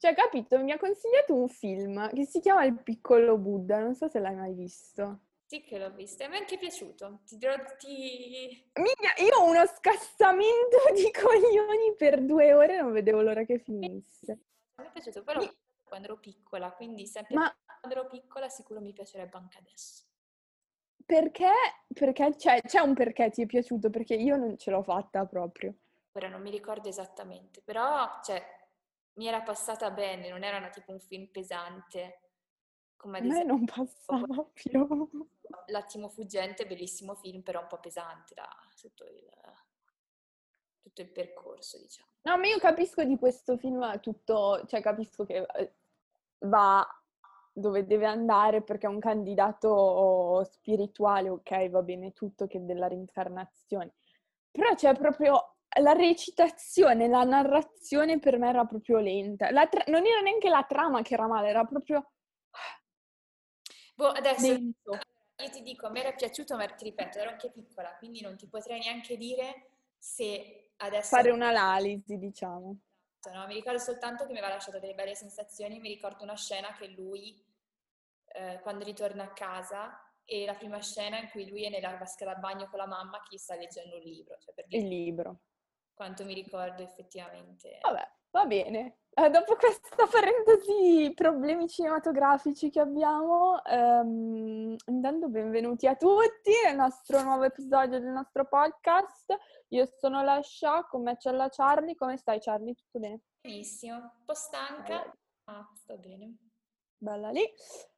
[0.00, 4.08] Cioè, capito, mi ha consigliato un film che si chiama Il piccolo Buddha, non so
[4.08, 5.20] se l'hai mai visto.
[5.44, 7.20] Sì che l'ho visto, e mi è anche piaciuto.
[7.26, 8.70] Ti dirò, ti...
[8.74, 14.38] Migna, io ho uno scassamento di coglioni per due ore, non vedevo l'ora che finisse.
[14.76, 18.80] Mi è piaciuto, però Mi- quando ero piccola, quindi sempre Ma quando ero piccola sicuro
[18.80, 20.04] mi piacerebbe anche adesso.
[21.04, 21.50] perché?
[21.92, 25.74] Perché c'è, c'è un perché ti è piaciuto, perché io non ce l'ho fatta proprio.
[26.12, 28.40] Ora non mi ricordo esattamente, però, cioè,
[29.20, 32.20] mi era passata bene, non era una- tipo un film pesante,
[32.96, 34.88] come A ad me esempio non passava più.
[35.66, 38.48] L'attimo fuggente, bellissimo film, però un po' pesante da
[38.80, 39.28] tutto il,
[40.80, 42.08] tutto il percorso, diciamo.
[42.22, 45.72] No, ma io capisco di questo film tutto, cioè capisco che eh,
[46.46, 46.86] va
[47.52, 53.92] dove deve andare perché è un candidato spirituale, ok, va bene tutto che della reincarnazione.
[54.50, 59.48] Però c'è proprio la recitazione, la narrazione per me era proprio lenta.
[59.68, 62.10] Tra- non era neanche la trama che era male, era proprio
[63.94, 64.98] Boh, adesso lento.
[65.36, 68.34] io ti dico, a me era piaciuto, ma ti ripeto, ero anche piccola, quindi non
[68.36, 71.14] ti potrei neanche dire se adesso...
[71.14, 72.78] Fare un'analisi, diciamo.
[73.30, 73.46] no?
[73.46, 76.88] Mi ricordo soltanto che mi aveva lasciato delle belle sensazioni, mi ricordo una scena che
[76.88, 77.44] lui,
[78.32, 82.24] eh, quando ritorna a casa, e la prima scena in cui lui è nella vasca
[82.24, 84.88] da bagno con la mamma che gli sta leggendo un libro, cioè per Il dire
[84.88, 85.40] libro.
[86.00, 87.78] Quanto mi ricordo effettivamente.
[87.82, 89.00] Vabbè, va bene.
[89.12, 97.22] Eh, dopo questa parentesi problemi cinematografici che abbiamo, ehm, intanto benvenuti a tutti al nostro
[97.22, 99.36] nuovo episodio del nostro podcast.
[99.68, 101.94] Io sono la Sha, con me c'è la Charlie.
[101.96, 102.74] Come stai Charlie?
[102.74, 103.20] Tutto bene?
[103.42, 105.14] Benissimo, un po' stanca,
[105.44, 106.34] ma sto bene.
[106.96, 107.44] Bella lì.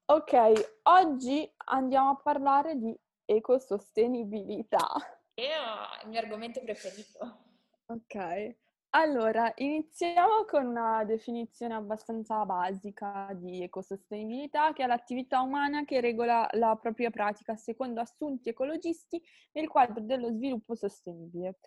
[0.07, 4.89] Ok, oggi andiamo a parlare di ecosostenibilità.
[4.89, 7.51] Ho il mio argomento preferito.
[7.87, 8.57] Ok,
[8.91, 16.49] allora iniziamo con una definizione abbastanza basica di ecosostenibilità, che è l'attività umana che regola
[16.53, 19.23] la propria pratica secondo assunti ecologisti
[19.53, 21.59] nel quadro dello sviluppo sostenibile.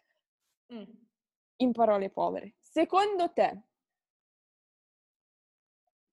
[0.73, 0.83] Mm.
[1.57, 3.61] In parole povere, secondo te,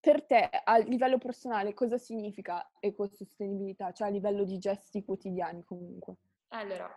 [0.01, 3.93] per te a livello personale cosa significa ecosostenibilità?
[3.93, 6.17] Cioè a livello di gesti quotidiani comunque.
[6.49, 6.91] Allora,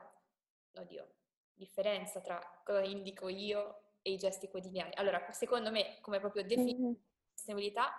[0.74, 1.15] oddio,
[1.56, 4.94] differenza tra cosa indico io e i gesti quotidiani.
[4.96, 6.94] Allora, secondo me, come proprio definizione Mhm.
[6.94, 7.94] di sostenibilità,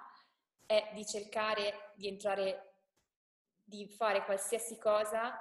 [0.66, 2.74] è di cercare di entrare,
[3.62, 5.40] di fare qualsiasi cosa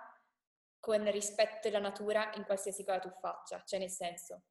[0.79, 3.63] con rispetto della natura in qualsiasi cosa tu faccia.
[3.63, 4.43] Cioè, nel senso,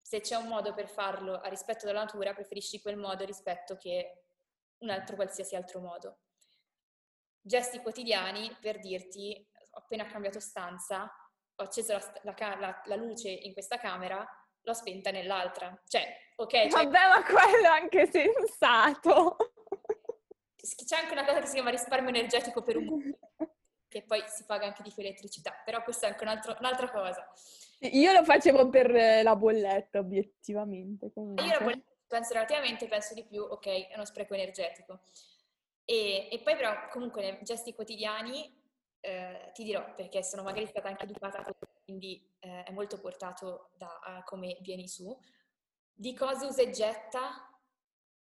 [0.00, 4.24] se c'è un modo per farlo a rispetto della natura, preferisci quel modo rispetto che
[4.78, 6.20] un altro qualsiasi altro modo.
[7.40, 11.10] Gesti quotidiani, per dirti, ho appena cambiato stanza,
[11.56, 14.26] ho acceso la, la la- la luce in questa camera,
[14.60, 15.80] l'ho spenta nell'altra.
[15.86, 16.06] Cioè,
[16.36, 19.36] ok, cioè, Vabbè, ma quello è anche sensato.
[20.56, 23.18] c'è anche una cosa che si chiama risparmio energetico per un motivo,
[23.88, 26.90] che poi si paga anche di più elettricità, però questa è anche un altro- un'altra
[26.90, 27.30] cosa.
[27.80, 31.12] Io lo facevo per eh, la bolletta, obiettivamente.
[31.12, 31.44] Comunque.
[31.44, 35.00] Io la bolletta penso relativamente, penso di più, ok, è uno spreco energetico.
[35.84, 38.62] E, e poi però comunque nei gesti quotidiani
[39.04, 43.70] eh, ti dirò, perché sono magari stata anche educata così, quindi eh, è molto portato
[43.76, 45.14] da a come vieni su,
[45.92, 47.54] di cose usa e getta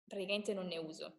[0.04, 1.16] praticamente non ne uso.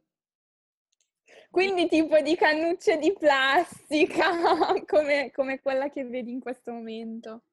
[1.51, 4.31] Quindi tipo di cannucce di plastica,
[4.87, 7.43] come, come quella che vedi in questo momento.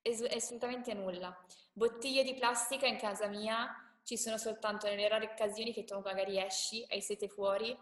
[0.00, 1.36] Es- assolutamente nulla.
[1.72, 3.68] Bottiglie di plastica in casa mia
[4.04, 7.76] ci sono soltanto nelle rare occasioni che tu magari esci, hai sete fuori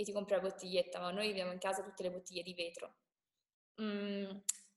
[0.00, 2.94] e ti compri la bottiglietta, ma noi abbiamo in casa tutte le bottiglie di vetro.
[3.80, 4.30] Mm,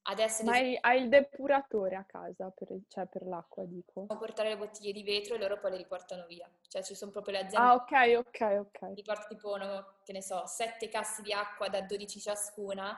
[0.03, 4.07] adesso ad Ma hai, hai il depuratore a casa, per, cioè per l'acqua, dico.
[4.07, 6.49] possiamo portare le bottiglie di vetro e loro poi le riportano via.
[6.67, 8.93] Cioè ci sono proprio le aziende Ah, ok, ok, ok.
[8.95, 12.97] ti tipo, no, che ne so, sette casse di acqua da 12 ciascuna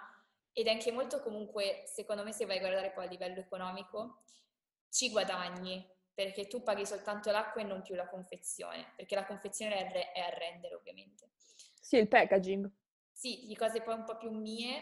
[0.52, 4.24] ed è anche molto comunque, secondo me, se vai a guardare poi a livello economico,
[4.90, 9.90] ci guadagni perché tu paghi soltanto l'acqua e non più la confezione, perché la confezione
[10.14, 11.30] è a rendere ovviamente.
[11.86, 12.68] Sì, il packaging.
[13.12, 14.82] Sì, di cose poi un po' più mie,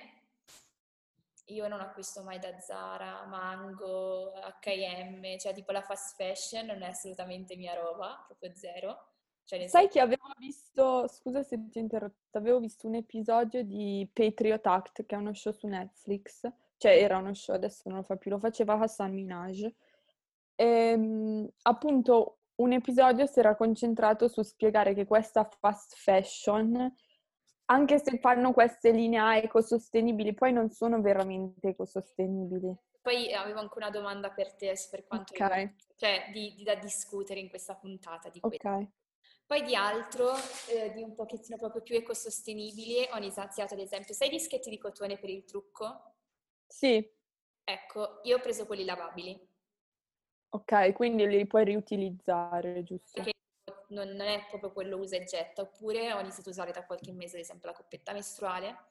[1.47, 6.87] io non acquisto mai da Zara, Mango, H&M, cioè tipo la fast fashion non è
[6.87, 9.15] assolutamente mia roba, proprio zero.
[9.43, 14.09] Cioè, Sai che avevo visto, scusa se ti ho interrotto, avevo visto un episodio di
[14.13, 18.03] Patriot Act, che è uno show su Netflix, cioè era uno show, adesso non lo
[18.03, 19.67] fa più, lo faceva Hassan Minaj.
[20.55, 26.93] Ehm, appunto, un episodio si era concentrato su spiegare che questa fast fashion,
[27.65, 32.75] anche se fanno queste linee ecosostenibili, poi non sono veramente ecosostenibili.
[33.01, 35.39] Poi avevo anche una domanda per te per quanto Ok.
[35.39, 38.67] riguarda, cioè di, di da discutere in questa puntata di questo.
[38.67, 38.87] Ok.
[39.45, 40.33] Poi di altro,
[40.69, 44.77] eh, di un pochettino proprio più ecosostenibili, ho iniziato ad esempio, sai i dischetti di
[44.77, 46.13] cotone per il trucco?
[46.67, 47.11] Sì.
[47.65, 49.52] Ecco, io ho preso quelli lavabili.
[50.55, 53.11] Ok, quindi li puoi riutilizzare, giusto?
[53.13, 53.31] Perché
[53.87, 57.11] non, non è proprio quello usa e getta, oppure ho iniziato a usare da qualche
[57.11, 58.89] mese ad esempio la coppetta mestruale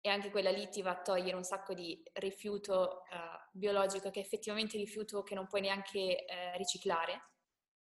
[0.00, 4.20] e anche quella lì ti va a togliere un sacco di rifiuto uh, biologico che
[4.20, 7.32] è effettivamente rifiuto che non puoi neanche uh, riciclare.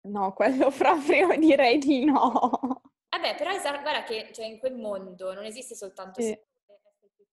[0.07, 2.81] No, quello proprio direi di no.
[3.09, 6.35] Vabbè, però guarda che cioè, in quel mondo non esiste soltanto sì.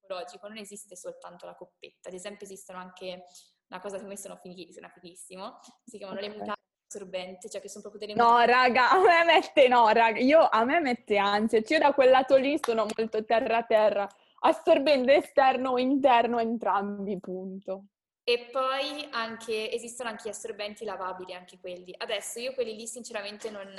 [0.03, 2.11] ecologico, non esiste soltanto la coppetta.
[2.11, 3.25] Ad esempio esistono anche
[3.69, 6.31] una cosa che a me sono fighissimo, si chiamano okay.
[6.31, 10.21] le mutande assorbenti, cioè che sono proprio delle No, raga, a me mette no, raga,
[10.21, 14.09] io a me mette ansia, cioè io da quel lato lì sono molto terra terra,
[14.41, 17.87] assorbendo esterno o interno entrambi, punto.
[18.29, 21.95] E poi anche, esistono anche gli assorbenti lavabili, anche quelli.
[21.97, 23.73] Adesso io quelli lì sinceramente non,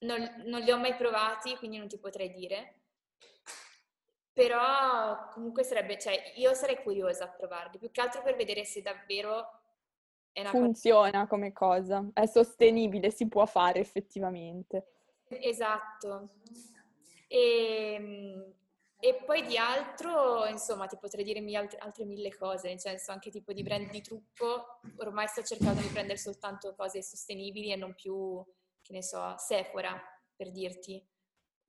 [0.00, 2.77] non, non li ho mai provati, quindi non ti potrei dire.
[4.38, 8.82] Però comunque sarebbe, cioè io sarei curiosa a provarli, più che altro per vedere se
[8.82, 9.50] davvero
[10.44, 11.26] funziona cosa...
[11.26, 14.92] come cosa, è sostenibile, si può fare effettivamente.
[15.28, 16.34] Esatto.
[17.26, 18.54] E, ehm,
[19.00, 23.30] e poi di altro, insomma, ti potrei dire altre, altre, mille cose, nel senso anche
[23.30, 27.92] tipo di brand di trucco, ormai sto cercando di prendere soltanto cose sostenibili e non
[27.92, 28.40] più,
[28.82, 30.00] che ne so, Sephora,
[30.36, 31.04] per dirti.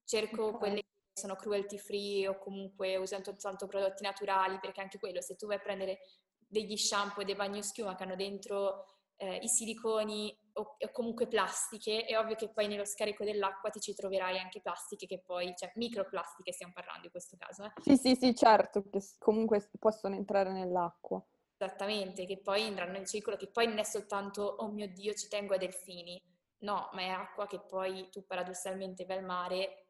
[0.04, 0.84] Cerco quelle
[1.20, 5.58] sono cruelty free o comunque usano soltanto prodotti naturali, perché anche quello, se tu vai
[5.58, 6.00] a prendere
[6.48, 8.86] degli shampoo e dei bagnoschiuma che hanno dentro
[9.18, 13.80] eh, i siliconi o, o, comunque plastiche, è ovvio che poi nello scarico dell'acqua ti
[13.80, 17.66] ci troverai anche plastiche che poi, cioè microplastiche stiamo parlando in questo caso.
[17.66, 17.72] Eh.
[17.82, 21.24] Sì, sì, sì, certo, che comunque possono entrare nell'acqua.
[21.58, 25.28] Esattamente, che poi entrano nel circolo, che poi non è soltanto, oh mio Dio, ci
[25.28, 26.22] tengo ai delfini.
[26.60, 29.89] No, ma è acqua che poi tu paradossalmente vai al mare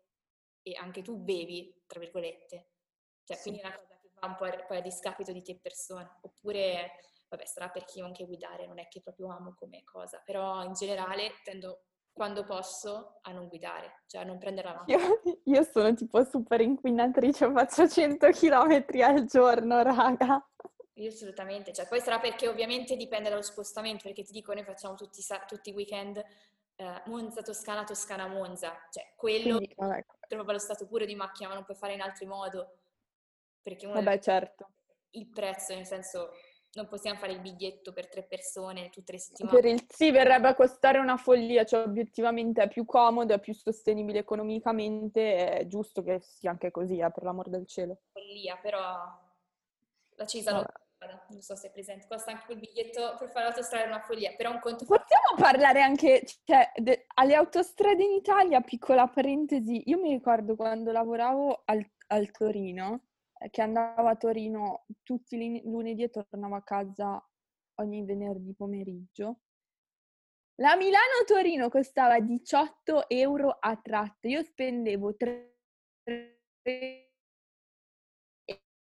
[0.61, 2.69] e anche tu bevi, tra virgolette.
[3.23, 3.43] Cioè, sì.
[3.43, 3.89] quindi è una cosa
[4.19, 6.19] va un po' a, poi a discapito di te persona.
[6.21, 6.91] Oppure,
[7.29, 10.73] vabbè, sarà per chi anche guidare, non è che proprio amo come cosa, però in
[10.73, 15.01] generale tendo quando posso a non guidare, cioè a non prendere la macchina.
[15.23, 20.45] Io, io sono tipo super inquinatrice, faccio 100 km al giorno, raga.
[20.95, 24.95] Io assolutamente, cioè poi sarà perché ovviamente dipende dallo spostamento, perché ti dico, noi facciamo
[24.95, 26.21] tutti, tutti i weekend
[26.79, 29.75] eh, Monza, Toscana, Toscana, Monza, cioè quello Quindi,
[30.27, 32.77] trova lo stato puro di macchina, ma non puoi fare in altro modo.
[33.61, 34.69] Perché uno Vabbè, certo.
[35.11, 36.31] Il prezzo, nel senso,
[36.73, 39.59] non possiamo fare il biglietto per tre persone tutte le settimane.
[39.59, 43.53] Per il sì verrebbe a costare una follia, cioè obiettivamente è più comodo, è più
[43.53, 47.97] sostenibile economicamente, è giusto che sia anche così, eh, per l'amor del cielo.
[48.13, 49.19] Follia, però
[50.15, 50.65] la Cisa non
[51.29, 54.33] non so se è presente, costa anche quel biglietto per fare l'autostrada è una follia,
[54.35, 54.85] però un conto...
[54.85, 60.91] Possiamo parlare anche, cioè, de- alle autostrade in Italia, piccola parentesi, io mi ricordo quando
[60.91, 63.05] lavoravo al, al Torino,
[63.49, 67.25] che andava a Torino tutti i lunedì e tornava a casa
[67.75, 69.39] ogni venerdì pomeriggio.
[70.55, 74.27] La Milano-Torino costava 18 euro a tratta.
[74.27, 75.55] Io spendevo 3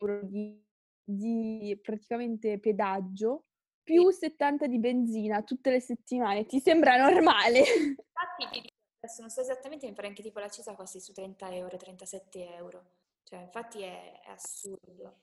[0.00, 0.68] euro di,
[1.10, 3.44] di praticamente pedaggio
[3.82, 6.44] più 70 di benzina tutte le settimane.
[6.44, 7.60] Ti sembra normale?
[7.96, 8.70] Infatti,
[9.00, 12.54] adesso non so esattamente, mi pare anche tipo la Cisa costi su 30 euro, 37
[12.54, 12.85] euro.
[13.23, 15.21] Cioè, infatti è, è assurdo.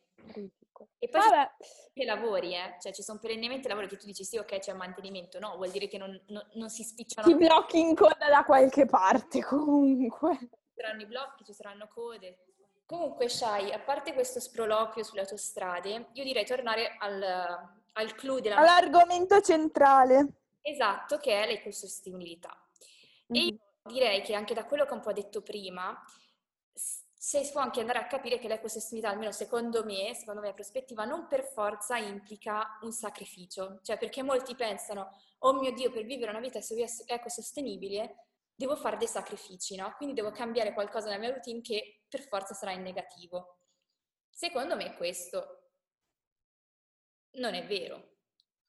[0.98, 1.51] E poi Vabbè.
[1.93, 2.77] che lavori, eh?
[2.79, 5.38] Cioè, ci sono perennemente lavori che tu dici sì, ok, c'è mantenimento.
[5.38, 7.27] No, vuol dire che non, non, non si spicciano.
[7.27, 10.38] Ti blocchi in coda da qualche parte, comunque.
[10.39, 12.45] Ci saranno i blocchi, ci saranno code.
[12.86, 17.22] Comunque, Shai, a parte questo sproloquio sulle autostrade, io direi tornare al,
[17.94, 18.58] al clou della...
[18.58, 20.34] All'argomento centrale.
[20.62, 22.56] Esatto, che è l'ecosostenibilità.
[23.34, 23.44] Mm-hmm.
[23.44, 26.00] E io direi che anche da quello che ho un po' detto prima,
[26.74, 31.25] si può anche andare a capire che l'ecosostenibilità, almeno secondo me, secondo me prospettiva, non
[31.27, 33.80] per forza implica un sacrificio.
[33.82, 36.60] Cioè, perché molti pensano, oh mio Dio, per vivere una vita
[37.08, 38.25] ecosostenibile
[38.55, 39.93] devo fare dei sacrifici, no?
[39.97, 43.59] Quindi devo cambiare qualcosa nella mia routine che per forza sarà in negativo.
[44.29, 45.71] Secondo me questo
[47.31, 48.13] non è vero.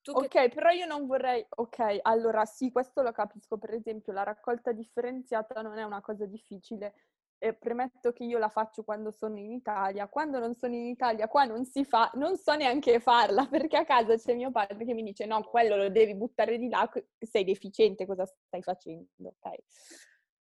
[0.03, 0.49] Tu ok, che...
[0.49, 1.45] però io non vorrei...
[1.49, 3.59] Ok, allora sì, questo lo capisco.
[3.59, 6.95] Per esempio, la raccolta differenziata non è una cosa difficile
[7.39, 11.29] e premetto che io la faccio quando sono in Italia, quando non sono in Italia
[11.29, 14.95] qua non si fa, non so neanche farla perché a casa c'è mio padre che
[14.95, 19.07] mi dice no, quello lo devi buttare di là, sei deficiente, cosa stai facendo?
[19.21, 19.55] Ok.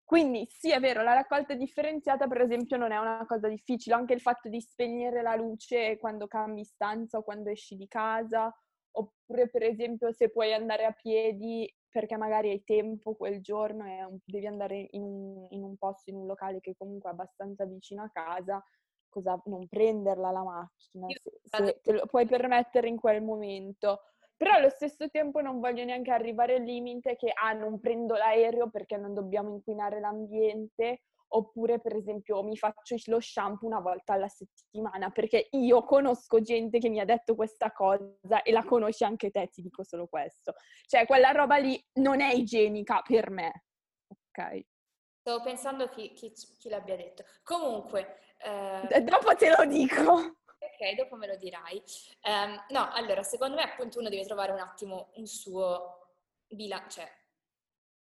[0.04, 4.12] Quindi sì, è vero, la raccolta differenziata per esempio non è una cosa difficile, anche
[4.12, 8.54] il fatto di spegnere la luce quando cambi stanza o quando esci di casa,
[8.92, 14.18] oppure per esempio se puoi andare a piedi perché magari hai tempo quel giorno e
[14.24, 18.02] devi andare in un, in un posto, in un locale che comunque è abbastanza vicino
[18.02, 18.60] a casa,
[19.08, 21.06] cosa non prenderla la macchina,
[21.44, 24.00] se, se te lo puoi permettere in quel momento.
[24.36, 28.68] Però allo stesso tempo non voglio neanche arrivare al limite che ah, non prendo l'aereo
[28.70, 31.02] perché non dobbiamo inquinare l'ambiente
[31.36, 36.78] oppure per esempio mi faccio lo shampoo una volta alla settimana, perché io conosco gente
[36.78, 40.54] che mi ha detto questa cosa e la conosci anche te, ti dico solo questo.
[40.86, 43.64] Cioè quella roba lì non è igienica per me,
[44.08, 44.66] ok?
[45.20, 47.24] Stavo pensando chi, chi, chi l'abbia detto.
[47.42, 48.18] Comunque...
[48.38, 49.02] Eh...
[49.02, 50.12] Dopo te lo dico.
[50.12, 51.82] Ok, dopo me lo dirai.
[52.24, 56.10] Um, no, allora, secondo me appunto uno deve trovare un attimo un suo
[56.46, 57.10] bilancio, cioè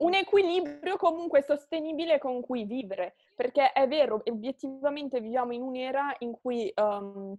[0.01, 6.31] un equilibrio comunque sostenibile con cui vivere, perché è vero, obiettivamente viviamo in un'era in
[6.31, 7.36] cui um,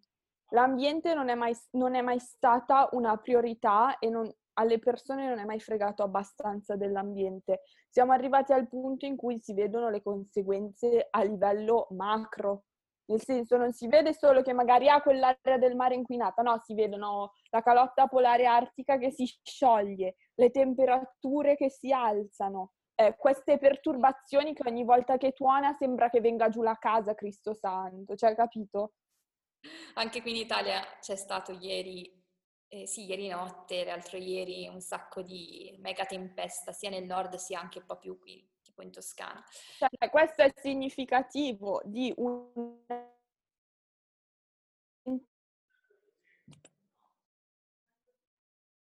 [0.51, 5.39] l'ambiente non è, mai, non è, mai, stata una priorità e non, alle persone non
[5.39, 7.63] è mai fregato abbastanza dell'ambiente.
[7.89, 12.65] Siamo arrivati al punto in cui si vedono le conseguenze a livello macro,
[13.07, 16.75] nel senso non si vede solo che magari ha quell'area del mare inquinata, no, si
[16.75, 23.59] vedono la calotta polare artica che si scioglie, le temperature che si alzano, eh, queste
[23.59, 28.35] perturbazioni che ogni volta che tuona sembra che venga giù la casa, Cristo Santo, cioè
[28.35, 28.95] capito?
[29.95, 32.11] Anche qui in Italia c'è stato ieri,
[32.69, 37.61] eh, sì, ieri notte, l'altro ieri, un sacco di mega tempesta, sia nel nord sia
[37.61, 39.45] anche un po' più qui tipo in Toscana.
[39.79, 42.85] Cioè, questo è significativo di un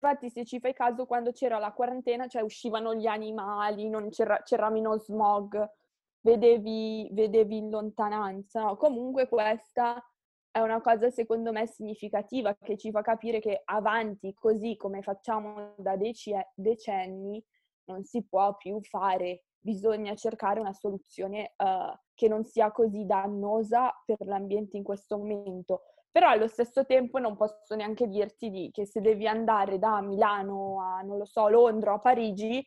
[0.00, 4.70] Infatti, se ci fai caso, quando c'era la quarantena, cioè uscivano gli animali, c'era, c'era
[4.70, 5.68] meno smog,
[6.20, 8.62] vedevi, vedevi in lontananza.
[8.62, 8.76] No?
[8.76, 10.00] Comunque questa
[10.50, 15.74] è una cosa secondo me significativa che ci fa capire che avanti, così come facciamo
[15.76, 17.44] da dec- decenni,
[17.86, 23.92] non si può più fare bisogna cercare una soluzione uh, che non sia così dannosa
[24.04, 25.82] per l'ambiente in questo momento.
[26.10, 30.82] Però allo stesso tempo non posso neanche dirti di, che se devi andare da Milano
[30.82, 32.64] a, non lo so, Londra o a Parigi,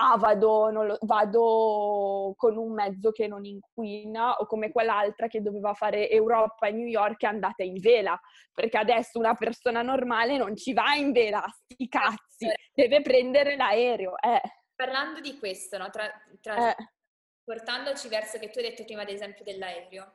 [0.00, 5.74] ah, vado, lo, vado, con un mezzo che non inquina o come quell'altra che doveva
[5.74, 8.18] fare Europa e New York è andata in vela,
[8.52, 14.14] perché adesso una persona normale non ci va in vela, sti cazzi, deve prendere l'aereo.
[14.18, 14.40] Eh
[14.78, 15.90] parlando di questo, no?
[15.90, 16.08] tra,
[16.40, 16.76] tra, eh.
[17.42, 20.14] portandoci verso che tu hai detto prima ad esempio dell'aereo,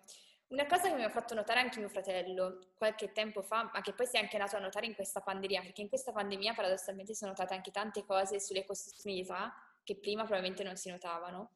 [0.53, 3.93] una cosa che mi ha fatto notare anche mio fratello qualche tempo fa, ma che
[3.93, 7.15] poi si è anche nato a notare in questa pandemia, perché in questa pandemia paradossalmente
[7.15, 9.51] sono notate anche tante cose sulle costituzionalità
[9.83, 11.53] che prima probabilmente non si notavano.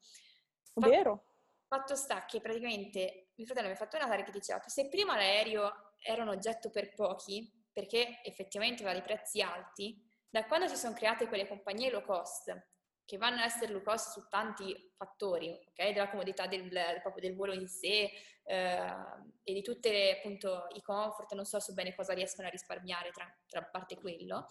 [0.74, 1.24] Vero.
[1.68, 5.16] Fatto sta che praticamente mio fratello mi ha fatto notare che diceva che se prima
[5.16, 10.76] l'aereo era un oggetto per pochi, perché effettivamente aveva dei prezzi alti, da quando si
[10.76, 12.52] sono create quelle compagnie low cost
[13.08, 15.92] che vanno a essere cost su tanti fattori, ok?
[15.94, 16.68] Della comodità del,
[17.00, 18.10] proprio del volo in sé
[18.44, 18.94] eh,
[19.42, 19.62] e di
[20.10, 24.46] appunto, i comfort, non so su bene cosa riescono a risparmiare tra, tra parte quello.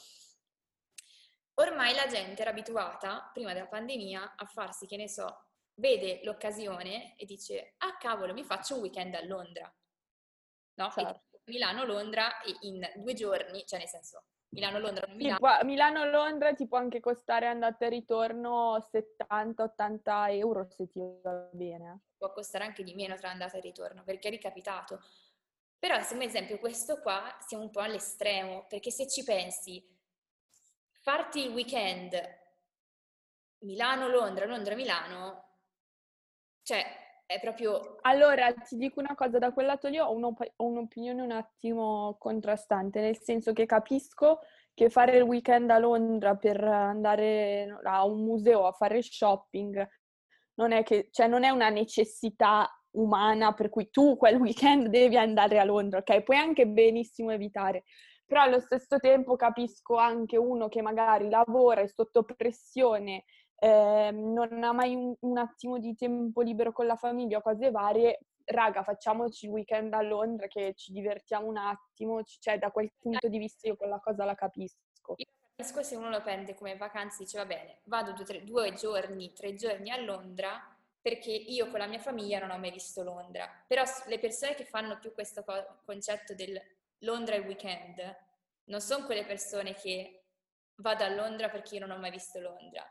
[1.53, 7.15] Ormai la gente era abituata, prima della pandemia, a farsi, che ne so, vede l'occasione
[7.15, 9.71] e dice, ah cavolo, mi faccio un weekend a Londra.
[10.79, 10.89] No?
[10.89, 11.25] Certo.
[11.43, 15.07] Milano-Londra in due giorni, cioè nel senso, Milano-Londra.
[15.07, 15.57] Milano.
[15.59, 22.01] Sì, Milano-Londra ti può anche costare andata e ritorno 70-80 euro se ti va bene.
[22.17, 25.01] Può costare anche di meno tra andata e ritorno, perché è ricapitato.
[25.77, 29.85] Però, se un esempio, questo qua siamo un po' all'estremo, perché se ci pensi,
[31.01, 32.19] farti il weekend
[33.59, 35.45] Milano-Londra, Londra-Milano,
[36.63, 37.97] cioè è proprio...
[38.01, 42.15] Allora, ti dico una cosa, da quel lato lì ho, un'op- ho un'opinione un attimo
[42.17, 44.39] contrastante, nel senso che capisco
[44.73, 49.87] che fare il weekend a Londra per andare a un museo a fare shopping
[50.55, 55.17] non è, che, cioè non è una necessità umana per cui tu quel weekend devi
[55.17, 56.23] andare a Londra, ok?
[56.23, 57.83] Puoi anche benissimo evitare,
[58.25, 63.25] però allo stesso tempo capisco anche uno che magari lavora è sotto pressione
[63.59, 67.71] eh, non ha mai un, un, attimo di tempo libero con la famiglia o cose
[67.71, 72.91] varie, raga, facciamoci il weekend a Londra che ci divertiamo un attimo, cioè da quel
[72.97, 75.15] punto di vista io quella cosa la capisco.
[75.17, 78.73] Io capisco se uno lo prende come vacanze, dice va bene, vado due, tre, due
[78.73, 80.71] giorni, tre giorni a Londra
[81.01, 84.65] perché io con la mia famiglia non ho mai visto Londra, però le persone che
[84.65, 86.61] fanno più questo co- concetto del
[86.99, 88.17] Londra il weekend
[88.65, 90.25] non sono quelle persone che
[90.81, 92.85] vado a Londra perché io non ho mai visto Londra,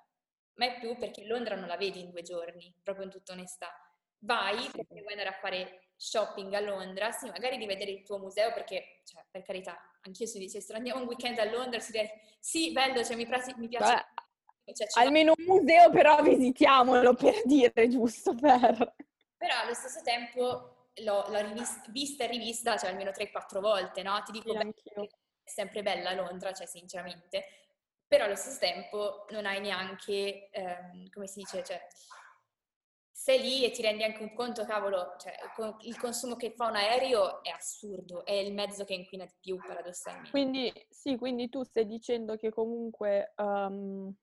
[0.56, 3.72] ma è più perché Londra non la vedi in due giorni, proprio in tutta onestà.
[4.18, 8.18] Vai perché vuoi andare a fare shopping a Londra, sì, magari di vedere il tuo
[8.18, 12.20] museo, perché, cioè, per carità, anch'io se dicessero andiamo un weekend a Londra, si direbbe,
[12.40, 13.92] sì, bello, cioè, mi, prasi, mi piace...
[14.64, 18.94] Beh, Cioè, ci Almeno un museo però visitiamolo per dire, giusto per...
[19.36, 24.20] Però allo stesso tempo l'ho, l'ho rivis- vista e rivista cioè, almeno 3-4 volte, no?
[24.24, 25.08] Ti dico, Sì, beh,
[25.42, 27.65] è sempre bella Londra, cioè sinceramente,
[28.06, 31.80] però allo stesso tempo non hai neanche, ehm, come si dice, cioè
[33.10, 35.34] sei lì e ti rendi anche un conto, cavolo, cioè,
[35.80, 39.56] il consumo che fa un aereo è assurdo, è il mezzo che inquina di più
[39.56, 40.30] paradossalmente.
[40.30, 44.14] Quindi, sì, quindi tu stai dicendo che comunque ehm,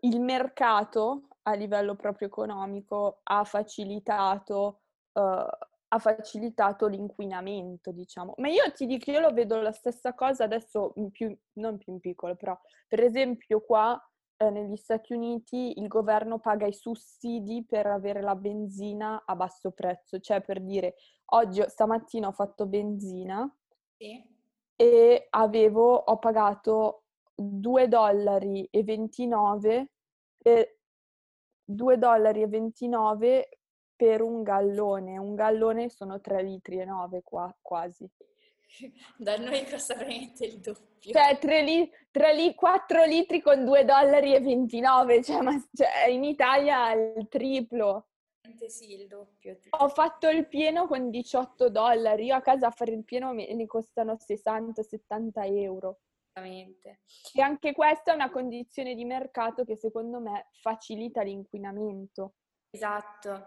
[0.00, 4.80] il mercato a livello proprio economico ha facilitato,
[5.12, 5.46] eh,
[5.88, 8.34] ha facilitato l'inquinamento, diciamo.
[8.38, 11.92] Ma io ti dico, io lo vedo la stessa cosa adesso, in più, non più
[11.94, 13.98] in piccolo, però per esempio qua
[14.36, 19.70] eh, negli Stati Uniti il governo paga i sussidi per avere la benzina a basso
[19.70, 20.94] prezzo, cioè per dire,
[21.32, 23.50] oggi, stamattina ho fatto benzina
[23.96, 24.36] Sì?
[24.76, 27.04] e avevo, ho pagato
[27.34, 29.90] 2 dollari e 29
[30.36, 30.76] per
[31.64, 33.57] 2 dollari e 29
[33.98, 35.18] per un gallone.
[35.18, 38.08] Un gallone sono 3 litri e 9 qua, quasi.
[39.16, 41.12] Da noi costa veramente il doppio.
[41.12, 46.06] Cioè 3 li, 3 li- 4 litri con 2 dollari e 29, cioè, ma, cioè,
[46.08, 48.06] in Italia il triplo.
[48.68, 49.58] Sì, il doppio.
[49.70, 53.66] Ho fatto il pieno con 18 dollari, io a casa a fare il pieno mi,
[53.66, 55.98] costano 60-70 euro.
[56.32, 57.00] Veramente.
[57.34, 62.34] E anche questa è una condizione di mercato che secondo me facilita l'inquinamento.
[62.70, 63.46] Esatto,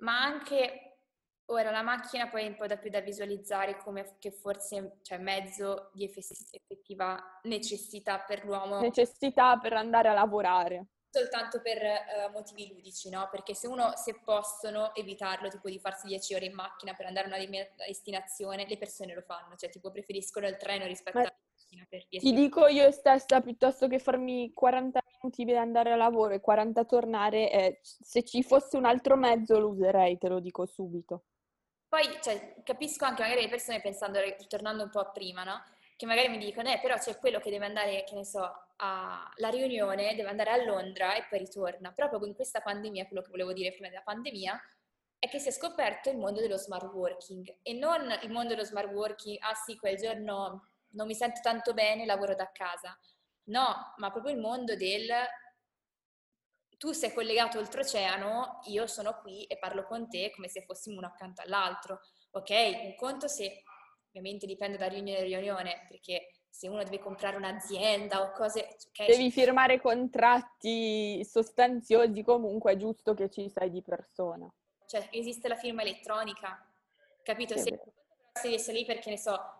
[0.00, 0.84] ma anche
[1.46, 5.18] ora la macchina poi è un po' da più da visualizzare come che forse cioè
[5.18, 10.86] mezzo di effettiva necessità per l'uomo Necessità per andare a lavorare.
[11.10, 13.28] soltanto per eh, motivi ludici, no?
[13.30, 17.26] Perché se uno, se possono evitarlo, tipo di farsi 10 ore in macchina per andare
[17.26, 21.24] a una de- destinazione, le persone lo fanno, cioè tipo preferiscono il treno rispetto Ma
[21.24, 21.34] alla
[21.68, 25.96] macchina per 10 Ti dico io stessa, piuttosto che farmi 40 minuti per andare a
[25.96, 30.40] lavoro e 40 tornare, eh, se ci fosse un altro mezzo lo userei, te lo
[30.40, 31.24] dico subito.
[31.88, 35.62] Poi cioè, capisco anche magari le persone pensando, tornando un po' a prima, no?
[35.96, 38.40] Che magari mi dicono, eh, però c'è quello che deve andare, che ne so,
[38.76, 41.92] alla riunione, deve andare a Londra e poi ritorna.
[41.92, 44.60] Però proprio in questa pandemia, quello che volevo dire prima della pandemia,
[45.18, 48.64] è che si è scoperto il mondo dello smart working e non il mondo dello
[48.64, 52.98] smart working, ah sì, quel giorno non mi sento tanto bene, lavoro da casa.
[53.44, 55.08] No, ma proprio il mondo del
[56.76, 61.08] tu sei collegato oltreoceano, io sono qui e parlo con te come se fossimo uno
[61.08, 62.00] accanto all'altro.
[62.32, 62.50] Ok,
[62.84, 63.62] un conto se
[64.08, 69.06] ovviamente dipende da riunione a riunione, perché se uno deve comprare un'azienda o cose, ok,
[69.06, 74.48] Devi firmare contratti sostanziosi, comunque è giusto che ci sei di persona.
[74.86, 76.64] cioè esiste la firma elettronica,
[77.22, 77.56] capito?
[77.56, 79.57] Sì, Se devi essere lì perché ne so,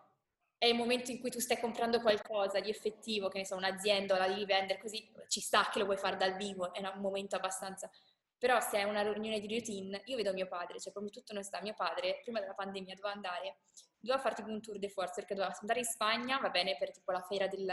[0.59, 4.15] è il momento in cui tu stai comprando qualcosa di effettivo, che ne so, un'azienda
[4.15, 7.01] o la devi vendere così, ci sta che lo vuoi fare dal vivo, è un
[7.01, 7.91] momento abbastanza...
[8.39, 11.43] Però se è una riunione di routine, io vedo mio padre, cioè proprio tutto non
[11.43, 13.63] sta, mio padre prima della pandemia doveva andare,
[13.99, 16.93] doveva fare tipo un tour de force perché doveva andare in Spagna, va bene, per
[16.93, 17.67] tipo la fiera del...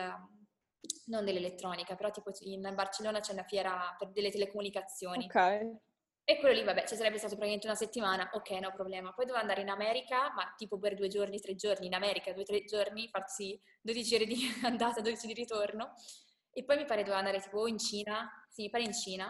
[1.05, 5.25] non dell'elettronica, però tipo in Barcellona c'è una fiera per delle telecomunicazioni.
[5.25, 5.77] Ok.
[6.27, 9.13] E quello lì, vabbè, ci sarebbe stato praticamente una settimana, ok, no problema.
[9.13, 12.43] Poi doveva andare in America, ma tipo per due giorni, tre giorni, in America, due,
[12.43, 14.35] tre giorni, farsi 12 ore di
[14.65, 15.93] andata, 12 di ritorno.
[16.51, 19.29] E poi mi pare doveva andare tipo in Cina, sì, mi pare in Cina,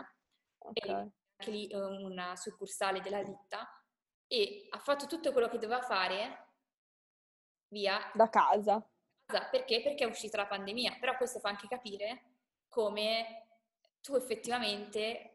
[0.72, 0.90] e Ok.
[0.90, 3.68] anche lì eh, una succursale della ditta,
[4.26, 6.54] e ha fatto tutto quello che doveva fare,
[7.68, 8.90] via, Da casa.
[9.52, 9.82] Perché?
[9.82, 10.96] Perché è uscita la pandemia.
[11.00, 12.36] Però questo fa anche capire
[12.70, 13.48] come
[14.00, 15.35] tu effettivamente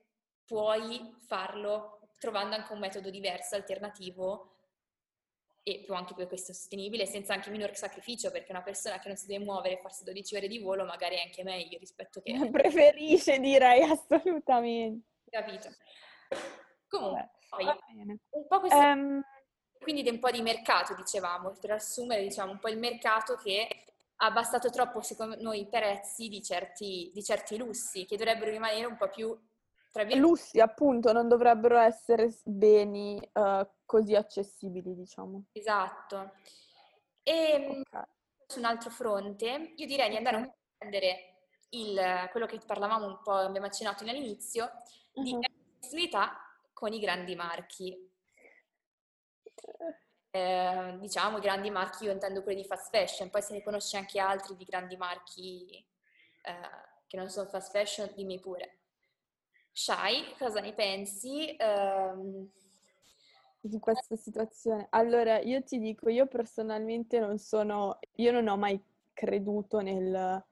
[0.50, 4.56] puoi farlo trovando anche un metodo diverso, alternativo
[5.62, 9.16] e più anche per questo sostenibile, senza anche minor sacrificio, perché una persona che non
[9.16, 12.32] si deve muovere e farsi 12 ore di volo magari è anche meglio rispetto che...
[12.50, 15.06] Preferisce, direi, assolutamente.
[15.30, 15.68] Capito?
[16.88, 17.66] Comunque, poi,
[18.30, 18.76] un po' questo...
[18.76, 19.22] Ehm,
[19.78, 23.68] Quindi un po' di mercato, dicevamo, per assumere diciamo, un po' il mercato che
[24.16, 28.86] ha abbassato troppo, secondo noi, i prezzi di certi, di certi lussi, che dovrebbero rimanere
[28.86, 29.38] un po' più,
[30.16, 35.46] lussi, appunto, non dovrebbero essere beni eh, così accessibili, diciamo.
[35.52, 36.32] esatto.
[37.22, 38.08] E Ok.
[38.46, 43.20] su un altro fronte, io direi di andare a prendere il- quello che parlavamo un
[43.22, 44.70] po', abbiamo accennato all'inizio,
[45.12, 45.40] di Mhm.
[45.78, 46.36] accessibilità
[46.72, 48.08] con i grandi marchi.
[50.32, 53.96] Eh, diciamo i grandi marchi, io intendo quelli di fast fashion, poi se ne conosci
[53.96, 55.84] anche altri di grandi marchi
[56.42, 56.70] eh,
[57.06, 58.79] che non sono fast fashion, dimmi pure.
[59.74, 61.56] Shai, cosa ne pensi?
[61.56, 62.48] Ehm,
[63.60, 64.86] di questa situazione.
[64.90, 70.44] Allora, io ti dico, io personalmente non sono, io non ho mai creduto nel,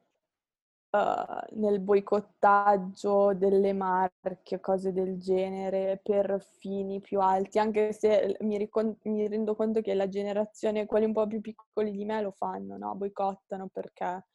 [0.91, 8.59] uh, nel boicottaggio delle marche, cose del genere, per fini più alti, anche se mi,
[8.59, 12.33] ricon- mi rendo conto che la generazione, quelli un po' più piccoli di me lo
[12.33, 12.95] fanno, no?
[12.95, 14.27] boicottano perché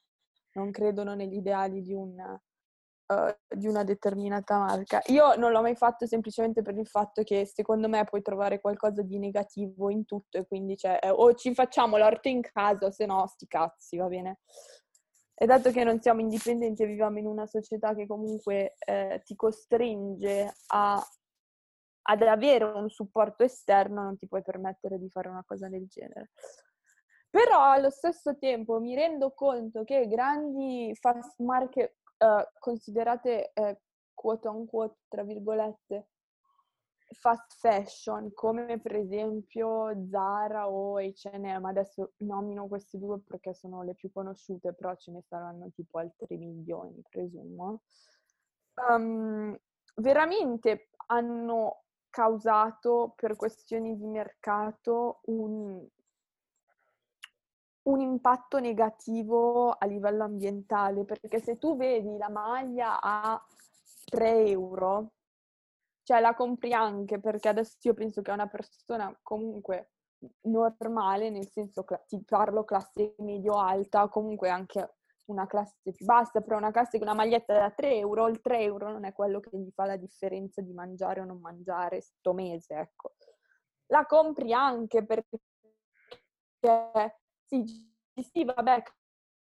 [0.54, 2.16] non credono negli ideali di un
[3.14, 5.02] uh, di una determinata marca.
[5.08, 9.02] Io non l'ho mai fatto semplicemente per il fatto che secondo me puoi trovare qualcosa
[9.02, 12.92] di negativo in tutto e quindi cioè, eh, o ci facciamo l'orto in casa o
[12.92, 14.40] se no sti cazzi, va bene?
[15.36, 19.36] E dato che non siamo indipendenti e viviamo in una società che comunque eh, ti
[19.36, 21.04] costringe a,
[22.04, 26.32] ad avere un supporto esterno, non ti puoi permettere di fare una cosa del genere.
[27.34, 33.82] Però allo stesso tempo mi rendo conto che grandi fast market uh, considerate eh,
[34.14, 36.10] quote on quote, tra virgolette,
[37.14, 43.96] fast fashion, come per esempio Zara o H&M, adesso nomino queste due perché sono le
[43.96, 47.84] più conosciute, però ce ne saranno tipo altri milioni, presumo,
[48.90, 49.56] um,
[49.96, 55.86] veramente hanno causato per questioni di mercato un,
[57.84, 63.42] un impatto negativo a livello ambientale, perché se tu vedi la maglia a
[64.06, 65.14] 3 euro,
[66.04, 69.92] cioè la compri anche perché adesso io penso che una persona comunque
[70.44, 76.72] normale, nel senso ti parlo classe medio-alta, comunque anche una classe più bassa, però una
[76.72, 79.72] classe con una maglietta da 3 euro, il 3 euro non è quello che gli
[79.72, 83.14] fa la differenza di mangiare o non mangiare sto mese, ecco.
[83.88, 85.40] La compri anche perché
[87.62, 88.84] sì, sì, vabbè,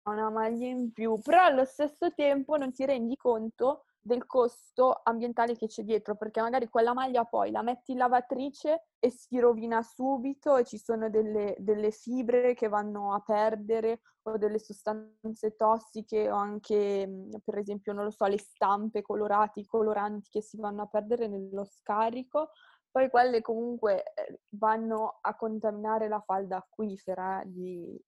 [0.05, 5.57] una maglia in più, però allo stesso tempo non ti rendi conto del costo ambientale
[5.57, 9.83] che c'è dietro, perché magari quella maglia poi la metti in lavatrice e si rovina
[9.83, 16.31] subito e ci sono delle, delle fibre che vanno a perdere o delle sostanze tossiche
[16.31, 20.57] o anche, mhmm, per esempio, non lo so, le stampe colorate, i coloranti che si
[20.59, 22.51] vanno a perdere nello scarico
[22.91, 27.99] poi quelle comunque eh, vanno a contaminare la falda acquifera di,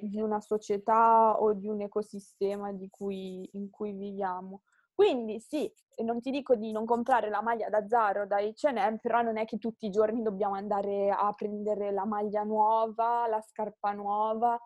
[0.00, 4.62] di una società o di un ecosistema cui, in cui viviamo.
[4.94, 8.98] Quindi sì, non ti dico di non comprare la maglia da Zara o da H&M,
[9.00, 13.40] però non è che tutti i giorni dobbiamo andare a prendere la maglia nuova, la
[13.40, 14.60] scarpa nuova,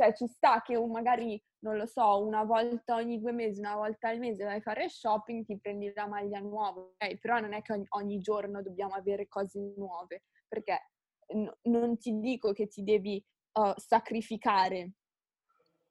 [0.00, 3.74] cioè ci sta che un, magari, non lo so, una volta ogni due mesi, una
[3.74, 7.18] volta al mese vai a fare shopping, ti prendi la maglia nuova, ok?
[7.18, 10.92] Però non è che ogni, ogni giorno dobbiamo avere cose nuove, perché
[11.34, 13.22] n- non ti dico che ti devi
[13.58, 14.92] uh, sacrificare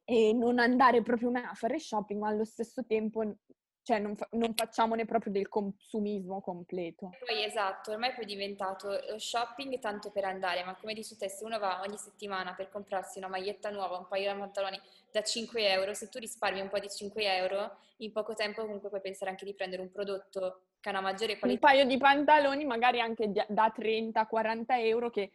[0.04, 3.36] e non andare proprio a fare shopping, ma allo stesso tempo
[3.84, 7.12] cioè non, fa- non, facciamone proprio del consumismo completo.
[7.26, 11.30] Poi esatto, ormai poi è diventato lo shopping tanto per andare, ma come dici te,
[11.30, 14.80] se uno va ogni settimana per comprarsi una maglietta nuova, un paio di pantaloni
[15.12, 18.90] da 5 euro, se tu risparmi un po' di 5 euro, in poco tempo comunque
[18.90, 21.68] puoi pensare anche di prendere un prodotto che ha una maggiore qualità.
[21.68, 25.32] Un paio di pantaloni magari anche da 30-40 euro che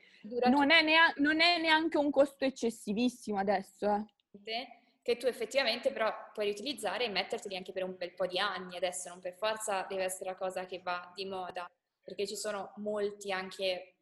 [0.49, 4.07] non è, nea- non è, neanche un costo eccessivissimo adesso.
[4.45, 8.38] Eh che tu effettivamente però puoi riutilizzare e metterteli anche per un bel po' di
[8.38, 11.71] anni adesso, non per forza deve essere la cosa che va di moda,
[12.03, 13.97] perché ci sono molti anche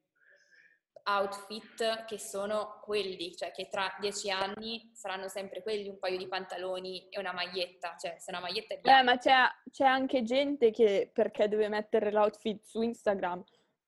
[1.03, 6.29] outfit che sono quelli, cioè che tra dieci anni saranno sempre quelli, un paio di
[6.29, 9.01] pantaloni e una maglietta, cioè se una maglietta è bianca.
[9.01, 9.35] Eh, ma c'è,
[9.73, 13.43] c'è anche gente che perché deve mettere l'outfit su Instagram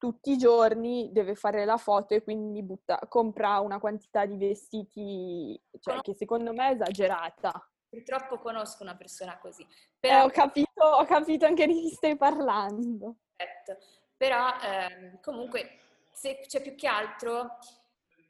[0.04, 5.58] tutti i giorni deve fare la foto e quindi butta, compra una quantità di vestiti
[5.80, 7.70] cioè, che secondo me è esagerata.
[7.88, 9.66] Purtroppo conosco una persona così.
[9.98, 10.18] Però...
[10.18, 13.14] Eh, ho, capito, ho capito anche di chi stai parlando.
[13.34, 13.82] Perfetto.
[14.14, 15.78] Però ehm, comunque
[16.12, 17.56] se c'è più che altro,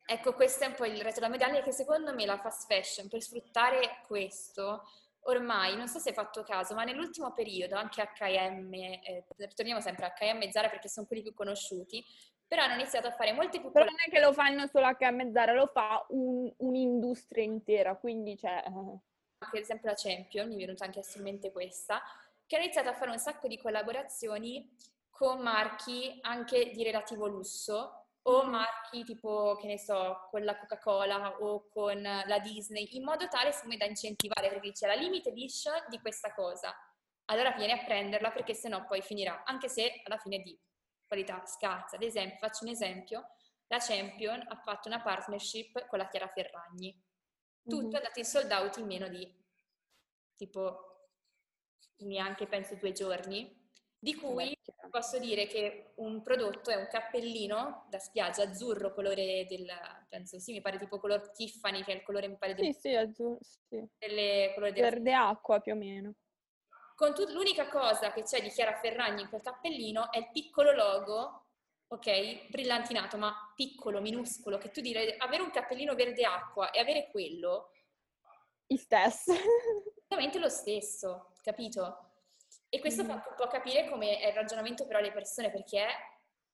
[0.07, 3.09] ecco questo è un po' il retro della medaglia che secondo me la fast fashion
[3.09, 4.85] per sfruttare questo
[5.25, 10.07] ormai, non so se hai fatto caso, ma nell'ultimo periodo anche H&M, eh, torniamo sempre
[10.07, 12.05] a H&M e Zara perché sono quelli più conosciuti,
[12.47, 13.71] però hanno iniziato a fare molte più...
[13.71, 18.37] Però non è che lo fanno solo H&M Zara, lo fa un, un'industria intera, quindi
[18.37, 18.63] c'è...
[18.63, 18.73] Cioè...
[19.39, 22.01] Anche ad esempio la Champion, mi è venuta anche in mente questa,
[22.47, 24.75] che ha iniziato a fare un sacco di collaborazioni
[25.11, 31.39] con marchi anche di relativo lusso, o marchi tipo, che ne so, con la Coca-Cola
[31.41, 35.75] o con la Disney, in modo tale come da incentivare, perché c'è la limited edition
[35.89, 36.75] di questa cosa.
[37.27, 40.59] Allora vieni a prenderla perché sennò poi finirà, anche se alla fine di
[41.07, 41.97] qualità scarsa.
[41.97, 43.29] Ad esempio, faccio un esempio,
[43.67, 46.99] la Champion ha fatto una partnership con la Chiara Ferragni.
[47.63, 47.93] Tutto mm-hmm.
[47.93, 49.43] è andato in sold out in meno di
[50.37, 50.93] tipo
[51.99, 53.64] neanche penso due giorni
[54.05, 54.55] di cui
[54.91, 59.67] posso dire che un prodotto è un cappellino da spiaggia azzurro, colore del,
[60.11, 62.81] penso sì, mi pare tipo color Tiffany, che è il colore, mi pare, del, sì,
[62.81, 63.83] sì, azzurro, sì.
[63.97, 64.91] Delle, colore della...
[64.91, 66.13] Verde acqua più o meno.
[66.95, 70.73] Con tut- l'unica cosa che c'è di Chiara Ferragni in quel cappellino è il piccolo
[70.73, 71.47] logo,
[71.87, 77.09] ok, brillantinato, ma piccolo, minuscolo, che tu direi avere un cappellino verde acqua e avere
[77.11, 77.71] quello...
[78.67, 79.33] Il stesso.
[80.09, 82.04] Ovviamente lo stesso, capito?
[82.75, 83.07] E questo mm.
[83.07, 85.87] fa un po' capire come è il ragionamento però alle persone, perché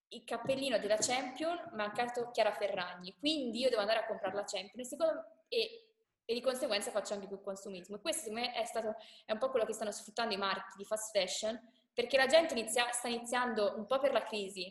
[0.08, 4.84] il cappellino della Champion mancato Chiara Ferragni, quindi io devo andare a comprare la Champion
[5.48, 5.86] e,
[6.22, 7.96] e, di conseguenza faccio anche più consumismo.
[7.96, 10.76] E questo secondo me è, stato, è un po' quello che stanno sfruttando i marchi
[10.76, 11.58] di fast fashion,
[11.94, 14.66] perché la gente inizia, sta iniziando un po' per la crisi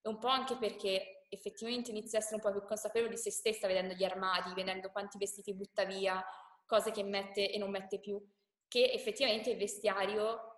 [0.00, 3.32] e un po' anche perché effettivamente inizia a essere un po' più consapevole di se
[3.32, 6.24] stessa vedendo gli armadi, vedendo quanti vestiti butta via,
[6.64, 8.24] cose che mette e non mette più,
[8.68, 10.53] che effettivamente il vestiario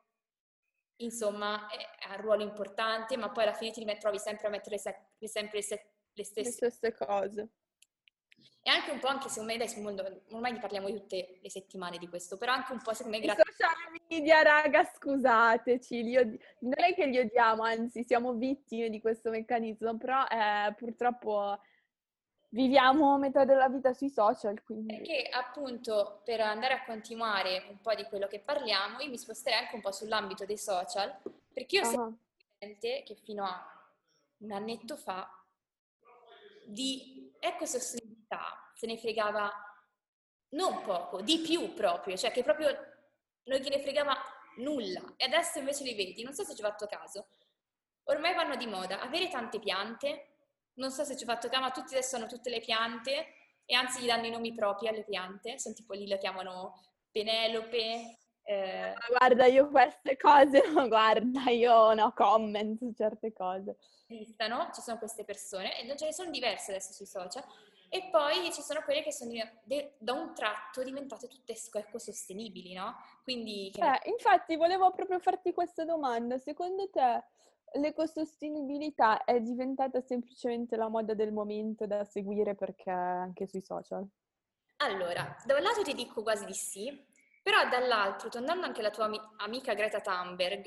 [0.96, 5.08] insomma ha un ruolo importante, ma poi alla fine ti trovi sempre a mettere se-
[5.20, 6.64] sempre se- le, stesse...
[6.64, 7.48] le stesse cose.
[8.62, 9.78] E anche un po', anche secondo me, adesso
[10.34, 13.24] ormai ne parliamo tutte le settimane di questo, però anche un po' secondo me...
[13.24, 18.90] I social media, raga, scusateci, li od- non è che li odiamo, anzi siamo vittime
[18.90, 21.60] di questo meccanismo, però eh, purtroppo
[22.50, 24.96] viviamo metà della vita sui social, quindi...
[24.96, 29.58] Perché appunto per andare a continuare un po' di quello che parliamo, io mi sposterei
[29.58, 31.14] anche un po' sull'ambito dei social,
[31.52, 31.90] perché io uh-huh.
[31.90, 32.18] sono
[32.58, 33.90] gente che fino a
[34.38, 35.28] un annetto fa
[36.64, 39.50] di ecosostenibilità se ne fregava
[40.50, 42.68] non poco, di più proprio, cioè che proprio
[43.44, 44.16] non gliene fregava
[44.58, 45.14] nulla.
[45.16, 47.28] E adesso invece li vedi, non so se ci hai fatto caso,
[48.04, 50.35] ormai vanno di moda avere tante piante,
[50.76, 53.26] non so se ci ho fatto caso, ma tutti adesso hanno tutte le piante
[53.64, 58.18] e anzi gli danno i nomi propri alle piante, sono tipo lì la chiamano Penelope.
[58.42, 58.94] Eh...
[59.08, 63.76] Guarda, io queste cose, guarda, io no comment su certe cose.
[64.06, 67.44] Esistono, ci sono queste persone e ce ne sono diverse adesso sui social.
[67.88, 69.32] E poi ci sono quelle che sono
[69.98, 72.96] da un tratto diventate tutte ecosostenibili, no?
[73.22, 73.70] Quindi...
[73.70, 76.36] Eh, infatti volevo proprio farti questa domanda.
[76.38, 77.24] Secondo te
[77.74, 84.06] l'ecosostenibilità è diventata semplicemente la moda del momento da seguire perché anche sui social?
[84.78, 87.04] Allora, da un lato ti dico quasi di sì,
[87.42, 90.66] però dall'altro, tornando anche alla tua amica Greta Thunberg,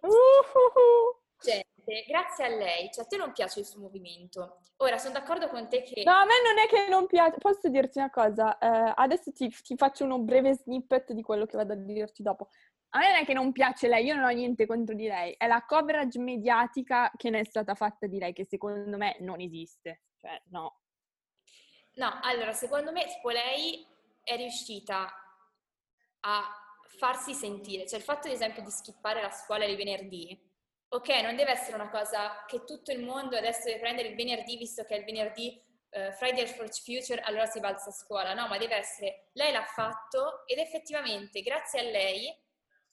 [0.00, 1.20] uh-huh.
[1.40, 4.58] gente, grazie a lei, cioè a te non piace il suo movimento.
[4.76, 6.02] Ora, sono d'accordo con te che...
[6.04, 9.48] No, a me non è che non piace, posso dirti una cosa, eh, adesso ti,
[9.48, 12.48] ti faccio uno breve snippet di quello che vado a dirti dopo
[12.94, 15.34] a me non è che non piace lei, io non ho niente contro di lei,
[15.38, 19.40] è la coverage mediatica che ne è stata fatta di lei, che secondo me non
[19.40, 20.80] esiste, cioè no.
[21.94, 23.86] No, allora, secondo me, tipo, lei
[24.22, 25.10] è riuscita
[26.20, 26.42] a
[26.98, 30.38] farsi sentire, cioè il fatto, ad esempio, di skippare la scuola il venerdì,
[30.88, 34.58] ok, non deve essere una cosa che tutto il mondo adesso deve prendere il venerdì,
[34.58, 35.58] visto che è il venerdì
[35.92, 39.64] uh, Friday for Future, allora si balza a scuola, no, ma deve essere, lei l'ha
[39.64, 42.38] fatto ed effettivamente, grazie a lei,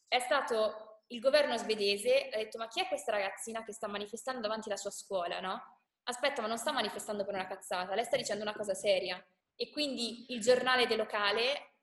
[0.10, 4.42] è stato il governo svedese, ha detto ma chi è questa ragazzina che sta manifestando
[4.42, 5.78] davanti alla sua scuola, no?
[6.04, 9.24] Aspetta, ma non sta manifestando per una cazzata, lei sta dicendo una cosa seria.
[9.56, 11.74] E quindi il giornale del locale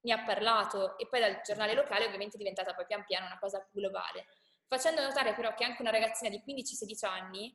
[0.00, 3.38] ne ha parlato e poi dal giornale locale ovviamente è diventata poi pian piano una
[3.38, 4.26] cosa più globale.
[4.66, 7.54] Facendo notare però che anche una ragazzina di 15-16 anni,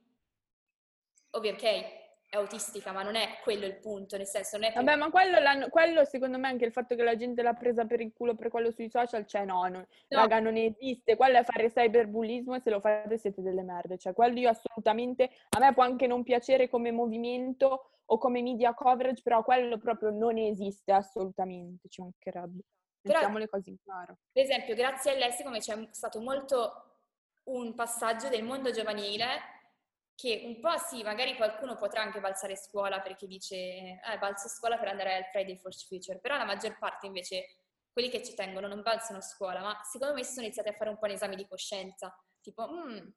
[1.31, 1.96] ovvio ok,
[2.29, 4.73] è autistica, ma non è quello il punto, nel senso non è...
[4.73, 5.37] Vabbè, ma quello,
[5.69, 8.49] quello, secondo me anche il fatto che la gente l'ha presa per il culo per
[8.49, 9.85] quello sui social, cioè no, no, no.
[10.09, 14.13] raga, non esiste, quello è fare cyberbullismo e se lo fate siete delle merde, cioè
[14.13, 19.21] quello io assolutamente, a me può anche non piacere come movimento o come media coverage,
[19.21, 22.61] però quello proprio non esiste assolutamente, ci mancherebbe.
[23.03, 24.17] Mettiamo le cose in chiaro.
[24.33, 26.83] Per esempio, grazie a lei, siccome c'è stato molto
[27.45, 29.55] un passaggio del mondo giovanile
[30.17, 34.79] che un po' sì, magari qualcuno potrà anche balzare scuola perché dice eh, balzo scuola
[34.79, 37.57] per andare al Friday for Future, però la maggior parte invece,
[37.93, 40.97] quelli che ci tengono, non balzano scuola, ma secondo me sono iniziati a fare un
[40.97, 43.07] po' un esame di coscienza, tipo, mm,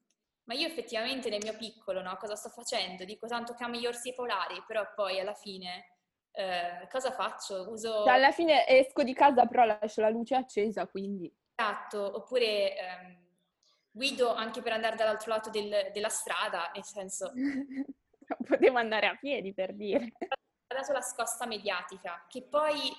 [0.44, 3.04] ma io effettivamente nel mio piccolo, no, cosa sto facendo?
[3.04, 5.94] Dico tanto cambio gli orsi polari, però poi alla fine...
[6.32, 7.70] Eh, cosa faccio?
[7.70, 8.04] Uso...
[8.04, 11.34] Cioè, alla fine esco di casa però lascio la luce accesa, quindi...
[11.54, 13.29] Esatto, oppure ehm,
[13.90, 17.32] guido anche per andare dall'altro lato del, della strada, nel senso...
[18.46, 20.12] Potevo andare a piedi per dire.
[20.18, 22.92] Ha dato la scossa mediatica, che poi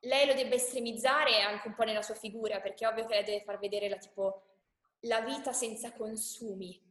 [0.00, 3.24] lei lo debba estremizzare anche un po' nella sua figura, perché è ovvio che lei
[3.24, 4.44] deve far vedere la, tipo,
[5.00, 6.90] la vita senza consumi.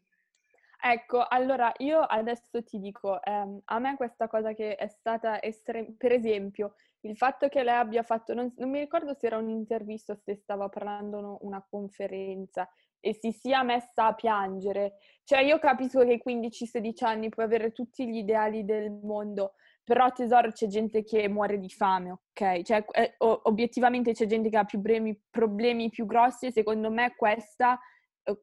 [0.83, 5.87] Ecco, allora io adesso ti dico, ehm, a me questa cosa che è stata estrema,
[5.97, 10.13] per esempio, il fatto che lei abbia fatto, non, non, mi ricordo se era un'intervista
[10.13, 12.69] o se stava parlando una conferenza,
[13.01, 14.93] e si sia messa a piangere.
[15.23, 20.11] Cioè io capisco che ai 15-16 anni puoi avere tutti gli ideali del mondo, però
[20.11, 22.61] tesoro c'è gente che muore di fame, ok?
[22.61, 27.15] Cioè eh, obiettivamente c'è gente che ha più problemi, problemi più grossi e secondo me
[27.15, 27.79] questa
[28.23, 28.39] uh,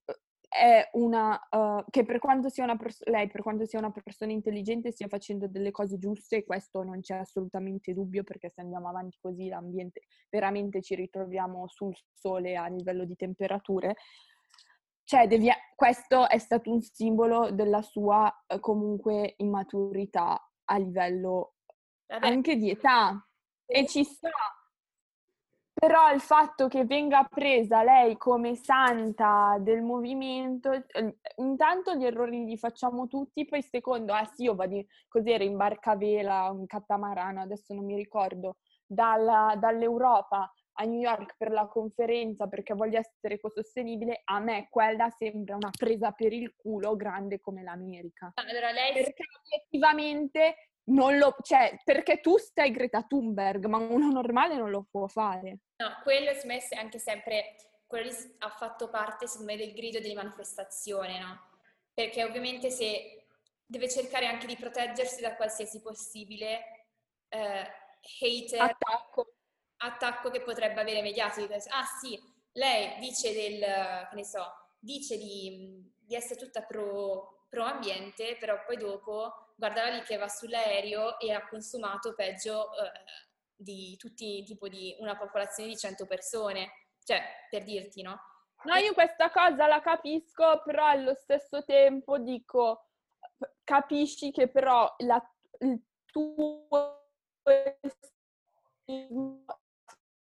[0.48, 4.32] è una uh, che per quanto sia una pers- lei per quanto sia una persona
[4.32, 8.88] intelligente stia facendo delle cose giuste e questo non c'è assolutamente dubbio perché se andiamo
[8.88, 13.96] avanti così l'ambiente veramente ci ritroviamo sul sole a livello di temperature
[15.08, 21.54] cioè, devi, questo è stato un simbolo della sua eh, comunque immaturità a livello
[22.08, 22.26] Vabbè.
[22.26, 23.26] anche di età.
[23.64, 24.28] E ci sta.
[25.78, 32.44] Però il fatto che venga presa lei come santa del movimento, eh, intanto gli errori
[32.44, 37.74] li facciamo tutti, poi secondo, ah sì, io vado, cos'era in barcavela, un catamarano, adesso
[37.74, 44.22] non mi ricordo, dalla, dall'Europa a New York per la conferenza perché voglio essere ecosostenibile,
[44.24, 48.32] a me quella sembra una presa per il culo grande come l'America.
[48.34, 48.94] Allora lei...
[48.94, 50.77] Perché obiettivamente non
[51.16, 51.36] lo...
[51.42, 55.58] cioè, perché tu stai Greta Thunberg, ma uno normale non lo può fare.
[55.76, 57.54] No, quello è anche sempre...
[57.86, 61.40] quello lì ha fatto parte, secondo me, del grido di manifestazione, no?
[61.92, 63.26] Perché ovviamente se
[63.66, 66.86] deve cercare anche di proteggersi da qualsiasi possibile
[67.28, 67.70] eh,
[68.20, 68.60] hater...
[68.60, 69.32] Attacco
[69.78, 71.52] attacco che potrebbe avere mediatico.
[71.54, 72.18] Ah sì,
[72.52, 73.60] lei dice del,
[74.08, 74.44] che ne so,
[74.78, 80.28] dice di, di essere tutta pro, pro, ambiente, però poi dopo guardava lì che va
[80.28, 82.92] sull'aereo e ha consumato peggio eh,
[83.56, 86.70] di tutti, tipo di una popolazione di 100 persone.
[87.02, 88.20] Cioè, per dirti, no?
[88.64, 92.90] No, io questa cosa la capisco, però allo stesso tempo dico,
[93.64, 95.20] capisci che però la,
[95.60, 97.06] il tuo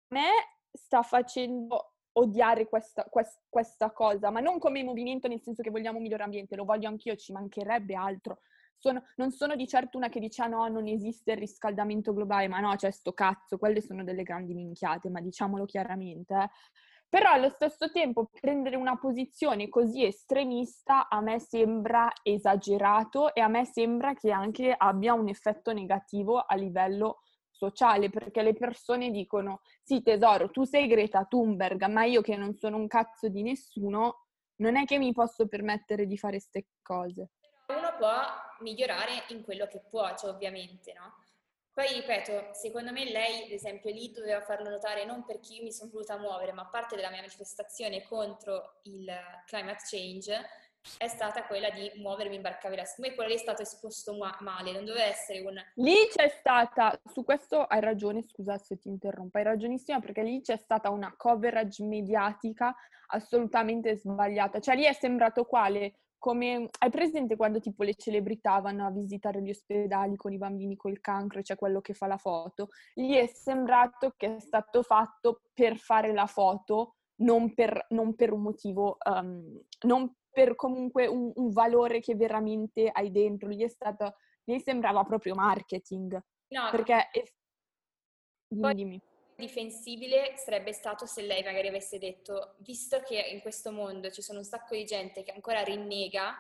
[0.08, 0.30] me
[0.72, 5.98] sta facendo odiare questa, quest, questa, cosa, ma non come movimento nel senso che vogliamo
[5.98, 8.40] un migliore ambiente, lo voglio anch'io, ci mancherebbe altro.
[8.86, 12.48] Sono, non sono di certo una che dice ah no, non esiste il riscaldamento globale,
[12.48, 16.36] ma no, c'è cioè, sto cazzo, quelle sono delle grandi minchiate, ma diciamolo chiaramente.
[16.36, 16.50] Eh.
[17.10, 23.48] Però allo stesso tempo prendere una posizione così estremista a me sembra esagerato e a
[23.48, 29.62] me sembra che anche abbia un effetto negativo a livello sociale, perché le persone dicono
[29.82, 34.28] sì tesoro, tu sei Greta Thunberg, ma io che non sono un cazzo di nessuno,
[34.58, 37.32] non è che mi posso permettere di fare queste cose.
[37.68, 38.14] Uno può
[38.60, 41.24] migliorare in quello che può, cioè ovviamente, no?
[41.74, 45.74] Poi ripeto, secondo me lei, ad esempio, lì doveva farlo notare non perché io mi
[45.74, 49.14] sono voluta muovere, ma parte della mia manifestazione contro il
[49.46, 50.50] climate change
[50.98, 52.86] è stata quella di muovermi in barcavela.
[52.86, 55.60] Secondo me quello lì è stato esposto ma- male, non doveva essere un...
[55.76, 60.42] Lì c'è stata, su questo hai ragione, scusa se ti interrompo, hai ragionissima perché lì
[60.42, 62.76] c'è stata una coverage mediatica
[63.08, 64.60] assolutamente sbagliata.
[64.60, 69.44] Cioè lì è sembrato quale come hai presente quando tipo le celebrità vanno a visitare
[69.44, 73.14] gli ospedali con i bambini col cancro, c'è cioè quello che fa la foto, gli
[73.14, 78.42] è sembrato che è stato fatto per fare la foto, non per, non per un
[78.42, 83.50] motivo, um, non per comunque un, un, valore che veramente hai dentro.
[83.50, 86.14] Gli è stato, gli sembrava proprio marketing.
[86.48, 87.08] No, perché...
[87.12, 87.24] È...
[88.48, 89.02] Dimmi, dimmi.
[89.36, 94.40] Difensibile sarebbe stato se lei magari avesse detto, visto che in questo mondo ci sono
[94.40, 96.36] un sacco di gente che ancora rinnega,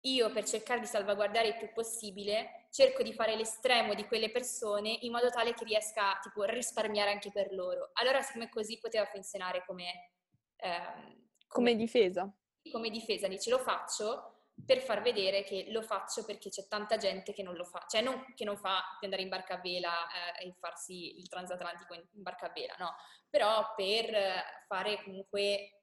[0.00, 4.98] io per cercare di salvaguardare il più possibile cerco di fare l'estremo di quelle persone
[5.00, 7.90] in modo tale che riesca tipo, a risparmiare anche per loro.
[7.94, 10.12] Allora secondo me così poteva funzionare come,
[10.56, 11.70] ehm, come...
[11.70, 12.32] come difesa
[12.70, 17.32] come difesa dice lo faccio per far vedere che lo faccio perché c'è tanta gente
[17.32, 19.92] che non lo fa, cioè non che non fa di andare in barca a vela
[20.38, 22.94] eh, e farsi il transatlantico in, in barca a vela, no,
[23.28, 25.82] però per fare comunque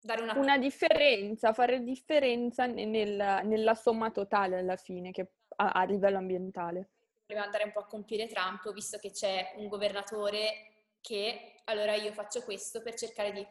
[0.00, 0.36] dare una...
[0.36, 6.90] una differenza, fare differenza nel, nella somma totale alla fine, che a, a livello ambientale.
[7.26, 12.12] Voleva andare un po' a compiere Trump, visto che c'è un governatore che allora io
[12.12, 13.46] faccio questo per cercare di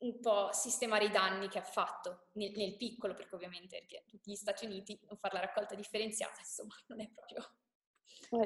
[0.00, 4.30] un po' sistemare i danni che ha fatto nel, nel piccolo, perché ovviamente perché tutti
[4.30, 7.44] gli Stati Uniti non fare la raccolta differenziata, insomma, non è proprio...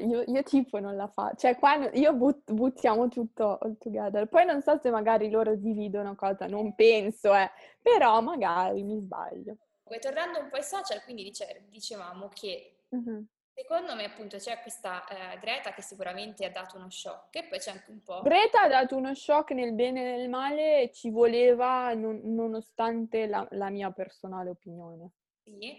[0.06, 4.46] Io, io tipo non la faccio, cioè qua io but, buttiamo tutto all together, poi
[4.46, 7.50] non so se magari loro dividono cosa, non penso, eh,
[7.82, 9.58] però magari mi sbaglio.
[9.82, 13.26] Poi tornando un po' ai social, quindi dice, dicevamo che uh-huh.
[13.56, 17.60] Secondo me appunto c'è questa eh, Greta che sicuramente ha dato uno shock e poi
[17.60, 18.20] c'è anche un po'...
[18.22, 23.28] Greta ha dato uno shock nel bene e nel male e ci voleva non, nonostante
[23.28, 25.12] la, la, mia personale opinione.
[25.44, 25.72] Sì,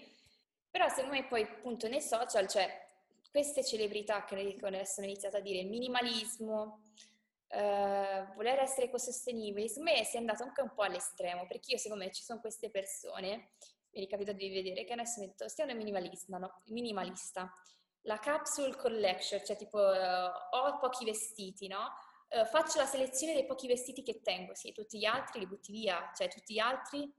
[0.72, 2.88] però secondo me poi appunto nei social c'è
[3.30, 6.80] queste celebrità che adesso hanno iniziato a dire minimalismo,
[7.50, 11.78] uh, voler essere ecosostenibili, secondo me si è andato anche un po' all'estremo, perché io
[11.78, 13.50] secondo me ci sono queste persone,
[14.00, 16.62] mi è capitato di vedere, che adesso metto, stiamo minimalista, no?
[16.66, 17.52] minimalista.
[18.02, 21.94] La capsule collection, cioè tipo uh, ho pochi vestiti, no?
[22.30, 25.72] Uh, faccio la selezione dei pochi vestiti che tengo, sì, tutti gli altri li butti
[25.72, 27.12] via, cioè tutti gli altri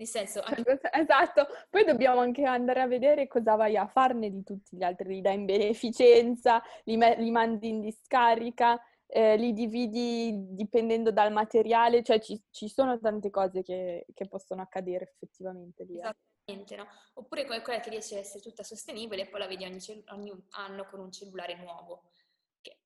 [0.00, 0.80] nel senso, anche...
[0.92, 5.16] esatto, poi dobbiamo anche andare a vedere cosa vai a farne di tutti gli altri,
[5.16, 8.80] li dai in beneficenza, li, me- li mandi in discarica,
[9.12, 14.62] eh, li dividi dipendendo dal materiale, cioè ci, ci sono tante cose che, che, possono
[14.62, 15.98] accadere effettivamente lì.
[15.98, 16.14] Eh.
[16.44, 16.86] Esattamente, no?
[17.14, 20.32] Oppure quella che riesce ad essere tutta sostenibile e poi la vedi ogni, cell- ogni
[20.50, 22.12] anno con un cellulare nuovo,
[22.60, 22.78] che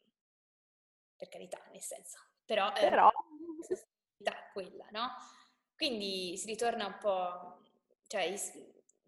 [1.14, 2.72] per carità, nel senso, però...
[2.72, 3.10] Eh, però...
[4.26, 5.10] Eh, quella, no?
[5.76, 7.60] Quindi si ritorna un po',
[8.06, 8.32] cioè,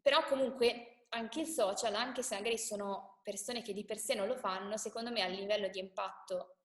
[0.02, 4.26] però comunque anche il social, anche se magari sono persone che di per sé non
[4.26, 6.55] lo fanno, secondo me a livello di impatto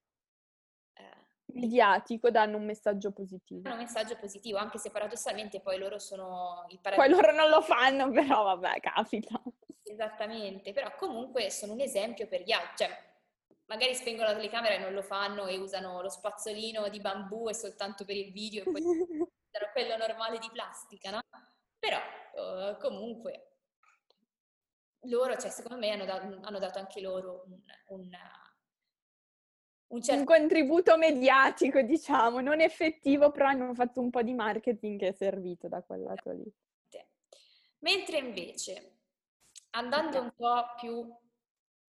[1.53, 3.61] mediatico danno un messaggio positivo.
[3.61, 7.07] Danno un messaggio positivo, anche se paradossalmente poi loro sono il paradiso.
[7.07, 9.41] Poi loro non lo fanno, però vabbè, capita.
[9.83, 13.09] Esattamente, però comunque sono un esempio per gli altri, cioè
[13.65, 17.53] magari spengono la telecamera e non lo fanno e usano lo spazzolino di bambù e
[17.53, 18.81] soltanto per il video e poi
[19.49, 21.21] era quello normale di plastica, no?
[21.79, 23.51] Però uh, comunque
[25.05, 28.09] loro, cioè secondo me hanno, da- hanno dato anche loro un, un,
[29.91, 30.19] un, certo...
[30.19, 35.11] un contributo mediatico, diciamo, non effettivo, però hanno fatto un po' di marketing che è
[35.13, 36.53] servito da quel lato lì.
[37.79, 38.97] Mentre invece,
[39.71, 40.21] andando okay.
[40.21, 41.15] un po' più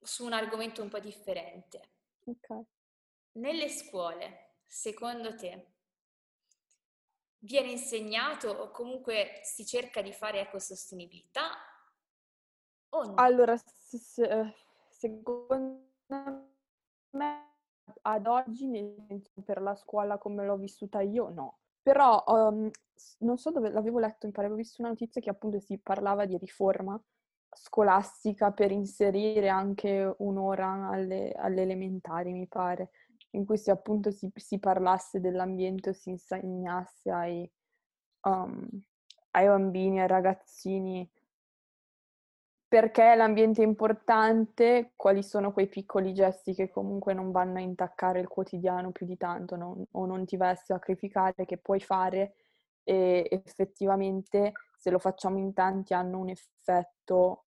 [0.00, 1.90] su un argomento un po' differente,
[2.24, 2.62] okay.
[3.32, 5.66] nelle scuole, secondo te,
[7.40, 11.50] viene insegnato o comunque si cerca di fare ecosostenibilità
[12.88, 13.14] o no?
[13.16, 14.55] Allora, eh,
[14.88, 15.90] secondo
[17.11, 17.51] me
[18.03, 18.66] ad oggi,
[19.45, 21.59] per la scuola come l'ho vissuta io, no.
[21.82, 22.70] Però um,
[23.18, 26.24] non so dove l'avevo letto, mi pare, avevo visto una notizia che appunto si parlava
[26.24, 27.01] di riforma
[27.55, 32.90] scolastica per inserire anche un'ora alle, alle elementari, mi pare
[33.32, 37.51] in cui si appunto si, si parlasse dell'ambiente si insegnasse ai,
[38.22, 38.68] um,
[39.32, 41.11] ai bambini, ai ragazzini
[42.73, 48.18] perché l'ambiente è importante, quali sono quei piccoli gesti che comunque non vanno a intaccare
[48.18, 52.37] il quotidiano più di tanto non, o non ti vai a sacrificare, che puoi fare
[52.83, 57.45] e effettivamente se lo facciamo in tanti hanno un effetto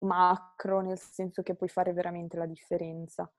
[0.00, 3.32] macro, nel senso che puoi fare veramente la differenza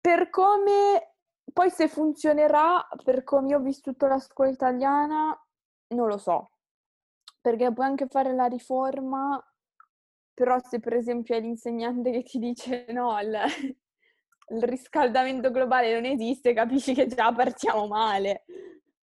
[0.00, 1.14] per come
[1.52, 5.36] poi se funzionerà, per come io ho vissuto la scuola italiana,
[5.88, 6.50] non lo so.
[7.40, 9.42] Perché puoi anche fare la riforma,
[10.38, 13.36] però se per esempio è l'insegnante che ti dice no, il,
[14.50, 18.44] il riscaldamento globale non esiste, capisci che già partiamo male.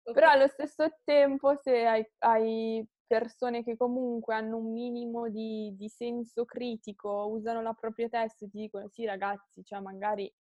[0.02, 0.12] Okay.
[0.12, 5.88] Però allo stesso tempo, se hai, hai, persone che comunque hanno un minimo di, di
[5.88, 10.30] senso critico, usano la propria testa e ti dicono sì ragazzi, cioè magari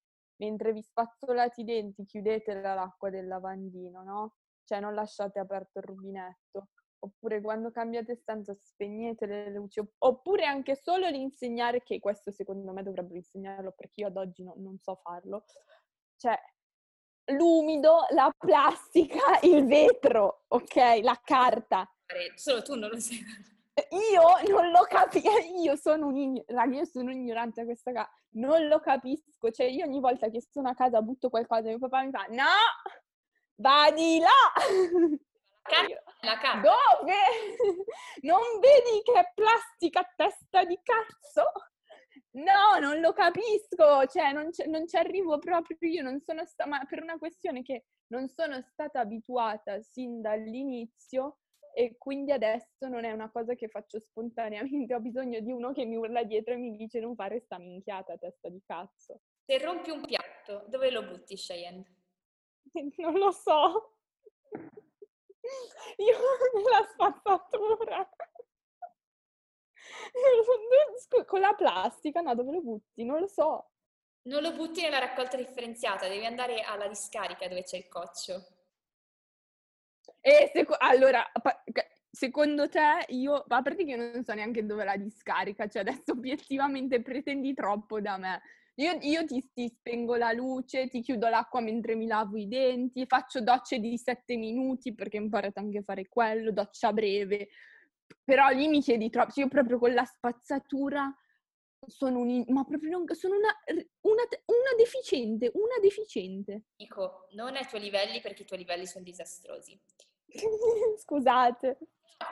[0.42, 4.34] mentre vi spazzolate i denti chiudete l'acqua del lavandino, no?
[4.64, 6.68] Cioè non lasciate aperto il rubinetto.
[7.04, 9.82] Oppure quando cambiate stanza spegnete le luci.
[9.98, 14.54] Oppure anche solo l'insegnare, che questo secondo me dovrebbero insegnarlo perché io ad oggi no,
[14.58, 15.44] non so farlo.
[16.16, 16.38] Cioè,
[17.32, 21.00] l'umido, la plastica, il vetro, ok?
[21.02, 21.90] La carta.
[22.36, 23.18] Solo tu non lo sai.
[23.90, 28.66] Io non lo capisco, io sono un ignorante, io sono ignorante a questa cosa, non
[28.68, 32.02] lo capisco, cioè io ogni volta che sono a casa butto qualcosa e mio papà
[32.02, 32.44] mi fa no,
[33.56, 35.16] vai di là!
[36.60, 37.14] Dove?
[38.22, 41.50] Non vedi che è plastica testa di cazzo?
[42.32, 46.84] No, non lo capisco, cioè non, non ci arrivo proprio io, non sono stata, ma
[46.88, 51.38] per una questione che non sono stata abituata sin dall'inizio
[51.74, 55.84] e quindi adesso non è una cosa che faccio spontaneamente, ho bisogno di uno che
[55.84, 59.20] mi urla dietro e mi dice non fare sta minchiata testa di cazzo.
[59.44, 61.84] Se rompi un piatto, dove lo butti, Cheyenne?
[62.96, 63.96] Non lo so.
[65.98, 66.18] Io
[66.54, 68.08] nella spazzatura.
[71.26, 73.04] Con la plastica, no, dove lo butti?
[73.04, 73.70] Non lo so.
[74.24, 78.46] Non lo butti nella raccolta differenziata, devi andare alla discarica dove c'è il coccio.
[80.20, 81.28] E seco- allora,
[82.10, 86.12] secondo te io, a parte che io non so neanche dove la discarica, cioè adesso
[86.12, 88.40] obiettivamente pretendi troppo da me.
[88.76, 93.04] Io, io ti, ti, spengo la luce, ti chiudo l'acqua mentre mi lavo i denti,
[93.06, 97.48] faccio docce di sette minuti perché ho imparato anche a fare quello, doccia breve.
[98.24, 101.14] Però lì mi chiedi troppo, cioè io proprio con la spazzatura
[101.86, 103.54] sono un, ma proprio non, sono una,
[104.00, 106.62] una, una deficiente, una deficiente.
[106.76, 109.78] Dico, non ai tuoi livelli perché i tuoi livelli sono disastrosi.
[110.96, 111.78] Scusate.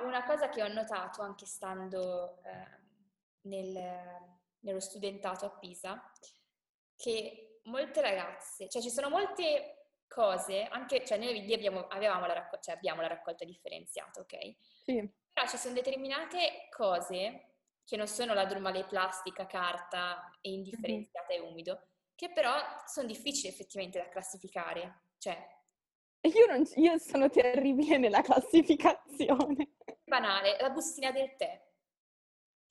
[0.04, 2.78] Una cosa che ho notato anche stando eh,
[3.42, 6.02] nel, nello studentato a Pisa,
[6.96, 12.32] che molte ragazze, cioè ci sono molte cose, anche, cioè noi lì abbiamo, avevamo la
[12.32, 14.56] raccolta, cioè abbiamo la raccolta differenziata, ok?
[14.82, 15.08] Sì.
[15.32, 17.54] Però ci sono determinate cose
[17.84, 21.44] che non sono la normale plastica, carta e indifferenziata mm-hmm.
[21.44, 22.52] e umido, che però
[22.86, 25.04] sono difficili effettivamente da classificare.
[25.18, 25.36] Cioè,
[26.22, 29.76] io, non, io sono terribile nella classificazione.
[30.04, 31.68] Banale, la bustina del tè.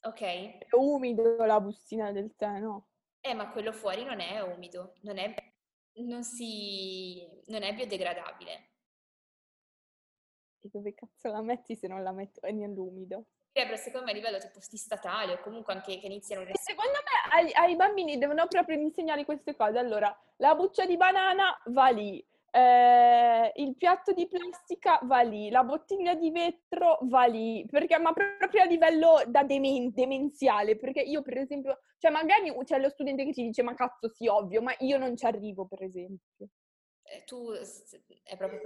[0.02, 0.22] Ok?
[0.22, 2.88] È umido la bustina del tè, no?
[3.22, 5.34] Eh, ma quello fuori non è umido, non è,
[5.96, 8.70] non si, non è biodegradabile.
[10.62, 13.26] E dove cazzo la metti se non la metto nell'umido?
[13.52, 16.44] Però secondo me a livello tipo statale o comunque anche che iniziano...
[16.44, 16.54] Le...
[16.56, 19.78] Secondo me ai, ai, bambini devono proprio insegnare queste cose.
[19.78, 25.64] Allora, la buccia di banana va lì, eh, il piatto di plastica va lì, la
[25.64, 31.22] bottiglia di vetro va lì, perché, ma proprio a livello da demen- demenziale, perché io
[31.22, 34.74] per esempio, cioè magari c'è lo studente che ci dice ma cazzo sì ovvio, ma
[34.80, 36.48] io non ci arrivo per esempio.
[37.04, 38.60] Eh, tu è proprio.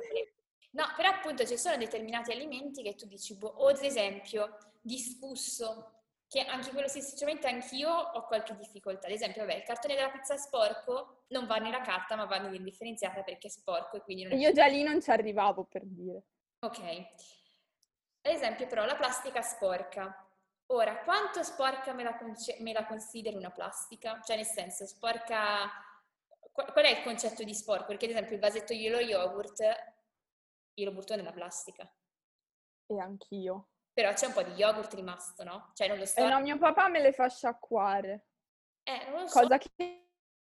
[0.72, 6.03] No, però appunto ci sono determinati alimenti che tu dici, boh, o ad esempio discusso,
[6.34, 9.06] che anche quello sinceramente anch'io ho qualche difficoltà.
[9.06, 13.22] Ad esempio, vabbè, il cartone della pizza sporco non va nella carta, ma va nell'indifferenziata
[13.22, 14.36] perché è sporco e quindi non è...
[14.38, 16.24] Io già lì non ci arrivavo per dire.
[16.62, 16.80] Ok.
[16.80, 20.28] Ad esempio, però, la plastica sporca.
[20.72, 24.20] Ora, quanto sporca me la, conce- me la consideri una plastica?
[24.20, 25.70] Cioè, nel senso, sporca...
[26.52, 27.86] Qual è il concetto di sporco?
[27.86, 29.60] Perché, ad esempio, il vasetto di yogurt,
[30.74, 31.88] io lo butto nella plastica.
[32.88, 33.68] E anch'io.
[33.94, 35.72] Però c'è un po' di yogurt rimasto, no?
[35.74, 36.20] Cioè non lo so.
[36.20, 38.26] Eh no, mio papà me le fa sciacquare.
[38.84, 39.40] Eh, non lo so.
[39.40, 40.08] Cosa che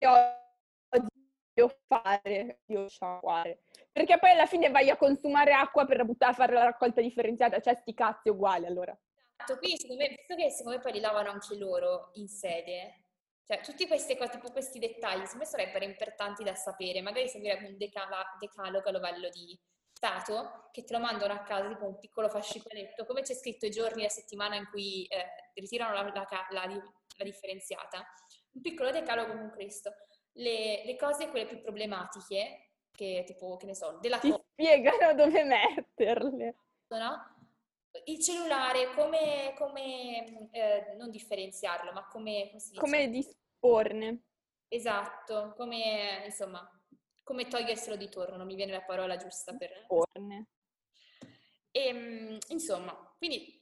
[0.05, 3.61] odio fare, io sciacquare.
[3.91, 7.59] Perché poi alla fine vai a consumare acqua per buttare a fare la raccolta differenziata,
[7.59, 8.97] cioè sti cazzi uguali allora.
[9.37, 13.03] Esatto, quindi secondo me, visto che secondo me poi li lavano anche loro in sede,
[13.45, 17.77] cioè tutti questi, tipo questi dettagli, secondo me sarebbero importanti da sapere, magari servirebbe un
[17.77, 19.59] decala- decalogo a livello di
[19.95, 23.71] Stato che te lo mandano a casa, tipo un piccolo fascicoletto, come c'è scritto i
[23.71, 28.05] giorni a settimana in cui eh, ritirano la, la, la, la, differenziata,
[28.51, 29.93] un piccolo decalogo con questo.
[30.33, 35.13] Le, le, cose, quelle più problematiche, che tipo, che ne so, della Ti co- spiegano
[35.15, 36.55] dove metterle.
[36.89, 37.35] No?
[38.03, 44.23] Il cellulare, come, come eh, non differenziarlo, ma come, come, come disporne.
[44.67, 46.69] Esatto, come insomma
[47.25, 49.85] come toglierselo di torno, non mi viene la parola giusta per...
[49.87, 50.45] Torne.
[51.71, 53.61] E, ehm, insomma, quindi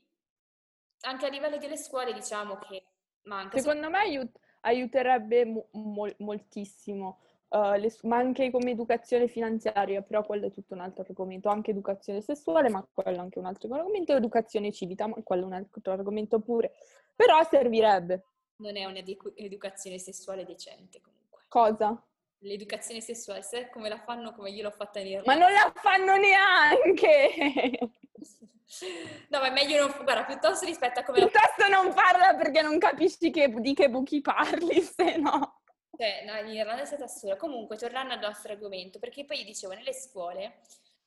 [1.01, 2.83] anche a livello delle scuole diciamo che
[3.23, 3.57] manca...
[3.57, 10.25] Secondo me aiut- aiuterebbe mo- mo- moltissimo, uh, le, ma anche come educazione finanziaria, però
[10.25, 13.73] quello è tutto un altro argomento, anche educazione sessuale, ma quello è anche un altro
[13.73, 16.73] argomento, educazione civica, ma quello è un altro argomento pure,
[17.15, 18.25] però servirebbe.
[18.57, 21.45] Non è un'educazione sessuale decente comunque.
[21.47, 22.05] Cosa?
[22.43, 25.33] L'educazione sessuale, sai come la fanno come io l'ho fatta in Irlanda?
[25.33, 27.79] Ma non la fanno neanche!
[29.29, 29.95] no, ma è meglio non...
[30.03, 31.19] Guarda, piuttosto rispetto a come...
[31.19, 31.67] Piuttosto la...
[31.67, 35.59] non parla perché non capisci che, di che buchi parli, se no...
[35.95, 37.35] Cioè, no, in Irlanda è stata assurda.
[37.35, 40.61] Comunque, tornando al nostro argomento, perché poi io dicevo, nelle scuole,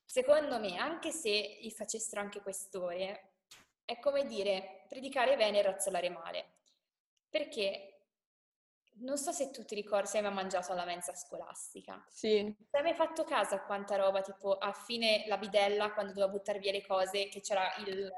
[0.04, 3.32] secondo me, anche se gli facessero anche questore,
[3.84, 6.44] è come dire, predicare bene e razzolare male.
[7.28, 7.95] Perché
[8.98, 12.04] non so se tu ti ricordi se hai mai mangiato alla mensa scolastica.
[12.08, 12.54] Sì.
[12.70, 16.58] Hai mai fatto caso a quanta roba, tipo a fine la bidella, quando doveva buttare
[16.58, 18.10] via le cose, che c'era il,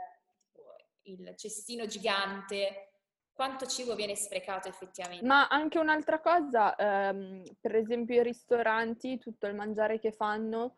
[1.03, 2.91] il cestino gigante,
[3.33, 5.25] quanto cibo viene sprecato effettivamente.
[5.25, 10.77] Ma anche un'altra cosa, ehm, per esempio i ristoranti, tutto il mangiare che fanno,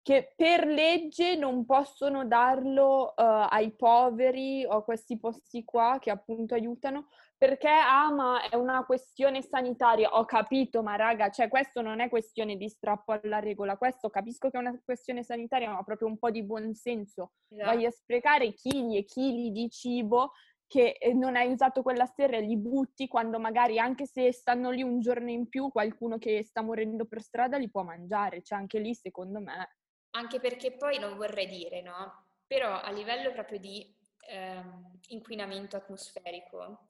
[0.00, 6.10] che per legge non possono darlo uh, ai poveri o a questi posti qua che
[6.10, 7.08] appunto aiutano,
[7.38, 12.08] perché ah ma è una questione sanitaria, ho capito ma raga, cioè questo non è
[12.08, 16.18] questione di strappo alla regola, questo capisco che è una questione sanitaria ma proprio un
[16.18, 17.64] po' di buonsenso, esatto.
[17.64, 20.32] vai a sprecare chili e chili di cibo
[20.66, 24.70] che eh, non hai usato quella sera e li butti quando magari anche se stanno
[24.70, 28.58] lì un giorno in più qualcuno che sta morendo per strada li può mangiare, cioè
[28.58, 29.76] anche lì secondo me.
[30.10, 32.26] Anche perché poi non vorrei dire, no?
[32.46, 33.94] Però a livello proprio di
[34.28, 36.86] ehm, inquinamento atmosferico,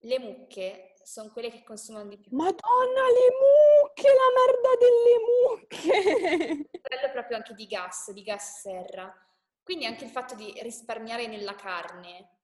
[0.00, 2.36] le mucche sono quelle che consumano di più.
[2.36, 6.68] Madonna, le mucche, la merda delle mucche!
[6.82, 9.12] Quello proprio anche di gas, di gas serra.
[9.62, 12.38] Quindi anche il fatto di risparmiare nella carne,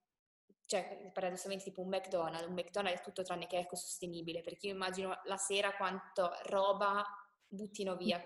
[0.66, 5.20] cioè paradossalmente tipo un McDonald's, un McDonald's è tutto tranne che ecosostenibile, perché io immagino
[5.24, 7.02] la sera quanto roba
[7.46, 8.22] buttino via.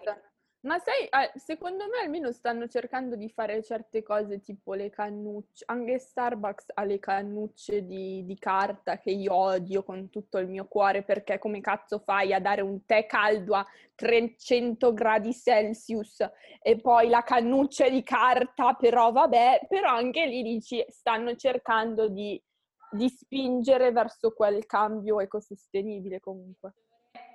[0.63, 6.01] Ma sai, secondo me almeno stanno cercando di fare certe cose tipo le cannucce, anche
[6.01, 11.05] Starbucks ha le cannucce di, di, carta che io odio con tutto il mio cuore
[11.05, 16.29] perché come cazzo fai a dare un tè caldo a 300 gradi Celsius
[16.61, 22.43] e poi la cannuccia di carta, però vabbè, però anche lì dici stanno cercando di,
[22.91, 26.75] di spingere verso quel cambio ecosostenibile comunque.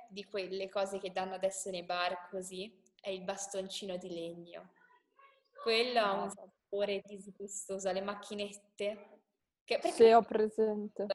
[0.10, 4.72] Di quelle cose che danno adesso nei bar così è il bastoncino di legno.
[5.62, 9.20] Quello ha un sapore disgustoso, le macchinette.
[9.66, 11.08] Che, sì, ho presente.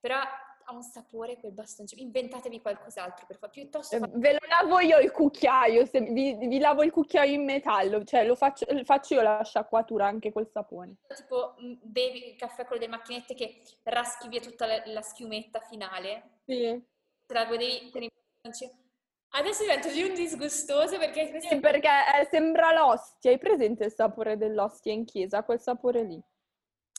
[0.00, 2.00] Però ha un sapore quel bastoncino.
[2.00, 3.60] Inventatevi qualcos'altro per favore.
[3.60, 3.94] Piuttosto...
[3.94, 8.04] Eh, ve lo lavo io il cucchiaio, se vi, vi, lavo il cucchiaio in metallo,
[8.04, 10.96] cioè lo faccio, faccio io la sciacquatura anche col sapone.
[11.14, 15.60] Tipo mm, bevi il caffè con le macchinette che raschi via tutta la, la schiumetta
[15.60, 16.40] finale.
[16.46, 16.82] Sì.
[17.26, 18.83] Te la godevi con il bastoncino
[19.36, 21.40] Adesso divento più disgustoso perché...
[21.40, 23.32] Sì, perché eh, sembra l'ostia.
[23.32, 25.42] Hai presente il sapore dell'ostia in chiesa?
[25.42, 26.22] Quel sapore lì.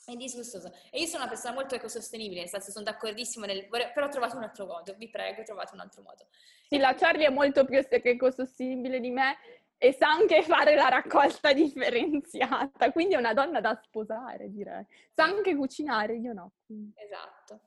[0.04, 0.70] È disgustoso.
[0.90, 3.66] E io sono una persona molto ecosostenibile, nel senso sono d'accordissimo, nel...
[3.68, 4.94] però ho trovato un altro modo.
[4.98, 6.26] Vi prego, ho trovato un altro modo.
[6.68, 9.38] Sì, la Charlie è molto più ecosostenibile di me
[9.78, 14.84] e sa anche fare la raccolta differenziata, quindi è una donna da sposare, direi.
[15.14, 16.52] Sa anche cucinare, io no.
[16.94, 17.62] Esatto.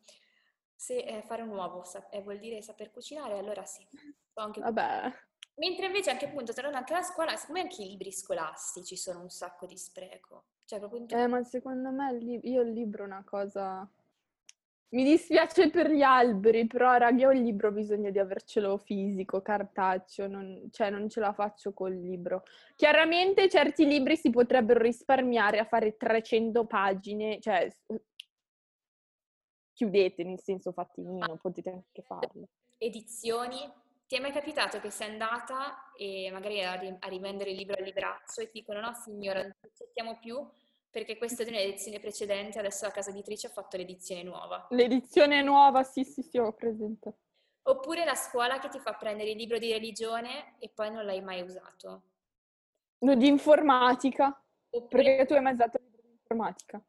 [0.80, 3.86] Se eh, fare un uovo sa- eh, vuol dire saper cucinare, allora sì.
[4.36, 5.12] Anche Vabbè.
[5.56, 9.20] Mentre invece anche appunto, tornando anche alla scuola, secondo me anche i libri scolastici sono
[9.20, 10.46] un sacco di spreco.
[10.64, 11.06] Cioè, proprio.
[11.10, 13.86] Eh, ma secondo me li- io il libro è una cosa...
[14.92, 19.42] Mi dispiace per gli alberi, però raga, io il libro ho bisogno di avercelo fisico,
[19.42, 22.44] cartaceo, non, cioè non ce la faccio col libro.
[22.78, 27.70] Chiaramente certi libri si potrebbero risparmiare a fare 300 pagine, cioè
[29.80, 32.50] chiudete, nel senso fatti meno, potete anche farlo.
[32.78, 33.58] Edizioni
[34.06, 37.78] ti è mai capitato che sei andata e magari a, ri- a rivendere il libro
[37.78, 40.46] al libraccio e ti dicono no signora, non accettiamo più
[40.90, 44.68] perché questa è di un'edizione precedente, adesso la casa editrice ha fatto l'edizione nuova.
[44.72, 47.20] L'edizione nuova, sì sì sì, ho presente.
[47.70, 51.22] Oppure la scuola che ti fa prendere il libro di religione e poi non l'hai
[51.22, 52.02] mai usato.
[53.00, 54.44] No, di informatica.
[54.72, 55.04] Oppure...
[55.04, 56.84] Perché tu hai mai usato il libro di informatica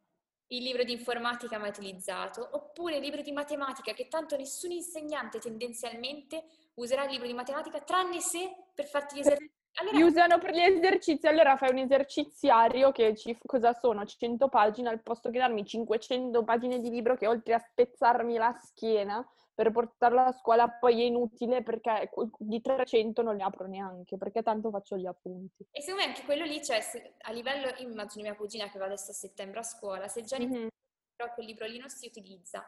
[0.53, 5.39] il libro di informatica mai utilizzato, oppure il libro di matematica che tanto nessun insegnante
[5.39, 6.45] tendenzialmente
[6.75, 9.59] userà il libro di matematica tranne se per farti gli esercizi.
[9.75, 9.97] Allora...
[9.97, 14.05] Li usano per gli esercizi, allora fai un eserciziario che ci, cosa sono?
[14.05, 18.53] 100 pagine al posto che darmi 500 pagine di libro che oltre a spezzarmi la
[18.61, 19.25] schiena
[19.55, 24.43] per portarlo a scuola poi è inutile perché di 300 non li apro neanche, perché
[24.43, 25.67] tanto faccio gli appunti.
[25.71, 26.81] E secondo me anche quello lì, cioè
[27.19, 30.69] a livello, immagino mia cugina che va adesso a settembre a scuola, se già mm-hmm.
[31.15, 32.65] però quel libro lì non si utilizza,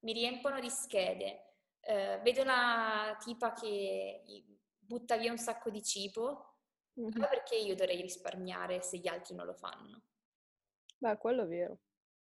[0.00, 4.22] mi riempono di schede, eh, vedo una tipa che
[4.78, 6.58] butta via un sacco di cibo,
[7.00, 7.10] mm-hmm.
[7.14, 10.00] allora perché io dovrei risparmiare se gli altri non lo fanno?
[10.98, 11.78] Beh, quello è vero.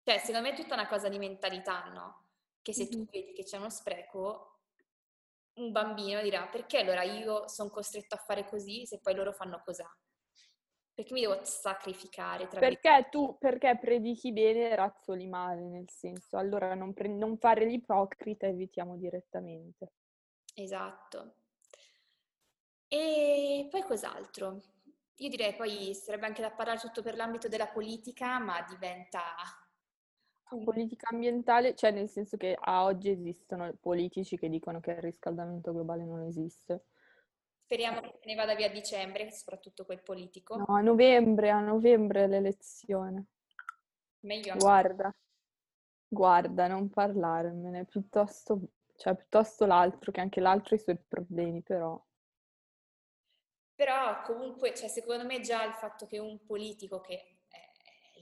[0.03, 2.20] Cioè, secondo me è tutta una cosa di mentalità, no?
[2.61, 4.59] Che se tu vedi che c'è uno spreco,
[5.53, 9.61] un bambino dirà perché allora io sono costretto a fare così se poi loro fanno
[9.63, 9.83] così?
[10.93, 12.47] Perché mi devo sacrificare?
[12.47, 17.65] perché tu, perché predichi bene e razzoli male, nel senso, allora non, pre- non fare
[17.65, 19.93] l'ipocrita, evitiamo direttamente.
[20.53, 21.35] Esatto.
[22.87, 24.61] E poi cos'altro?
[25.15, 29.23] Io direi poi sarebbe anche da parlare tutto per l'ambito della politica, ma diventa
[30.59, 35.71] politica ambientale, cioè nel senso che a oggi esistono politici che dicono che il riscaldamento
[35.71, 36.85] globale non esiste.
[37.63, 40.57] Speriamo che se ne vada via a dicembre, soprattutto quel politico.
[40.57, 43.25] No, a novembre, a novembre l'elezione.
[44.21, 44.55] Meglio.
[44.57, 45.15] Guarda,
[46.07, 48.59] guarda, non parlarmene, piuttosto,
[48.97, 51.99] cioè, piuttosto l'altro, che anche l'altro ha i suoi problemi, però.
[53.73, 57.30] Però comunque, cioè, secondo me già il fatto che un politico che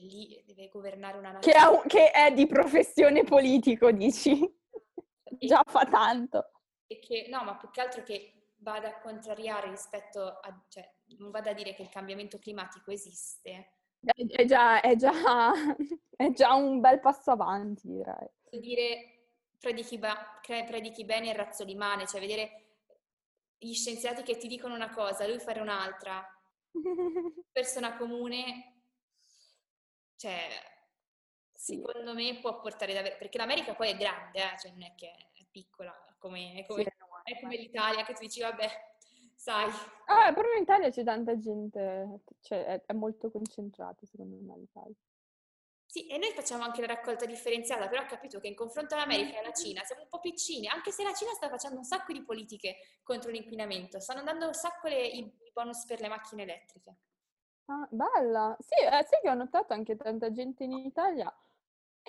[0.07, 1.57] lì deve governare una nazione.
[1.57, 4.41] Che, un, che è di professione politico, dici?
[5.23, 6.51] E, Già fa tanto.
[6.87, 11.31] E che, no, ma più che altro che vada a contrariare rispetto a, cioè, non
[11.31, 13.73] vada a dire che il cambiamento climatico esiste.
[14.01, 15.11] È, già, è, già,
[16.15, 18.27] è già un bel passo avanti, direi.
[18.49, 19.19] Dire
[19.59, 22.63] predichi, ba, predichi bene e razzoli male, cioè vedere
[23.57, 26.25] gli scienziati che ti dicono una cosa, lui fare un'altra,
[27.51, 28.78] persona comune
[30.19, 30.49] cioè,
[31.53, 34.59] secondo me può portare davvero, perché l'America poi è grande, eh?
[34.59, 36.89] cioè non è che è piccola, come, è come, sì,
[37.23, 38.67] è come l'Italia che tu dici, vabbè,
[39.35, 39.71] sai.
[40.07, 44.93] Ah, però in Italia c'è tanta gente, cioè è, è molto concentrato secondo me l'Italia.
[45.85, 49.37] Sì, e noi facciamo anche la raccolta differenziata, però ho capito che in confronto all'America
[49.37, 52.11] e alla Cina siamo un po' piccini, anche se la Cina sta facendo un sacco
[52.11, 56.97] di politiche contro l'inquinamento, stanno dando un sacco i bonus per le macchine elettriche.
[57.69, 58.57] Ah, bella!
[58.59, 61.31] Sì, eh, sai che ho notato anche tanta gente in Italia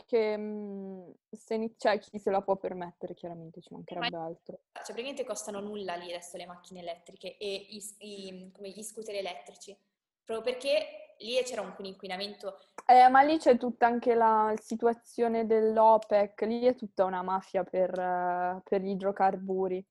[0.06, 4.60] che mh, se, cioè, chi se la può permettere, chiaramente ci mancherebbe Ma, altro.
[4.72, 9.14] Cioè, praticamente costano nulla lì adesso le macchine elettriche e i, i, come gli scooter
[9.14, 9.76] elettrici,
[10.24, 12.58] proprio perché lì c'era un inquinamento.
[12.86, 18.62] Eh, ma lì c'è tutta anche la situazione dell'OPEC, lì è tutta una mafia per,
[18.64, 19.84] per gli idrocarburi.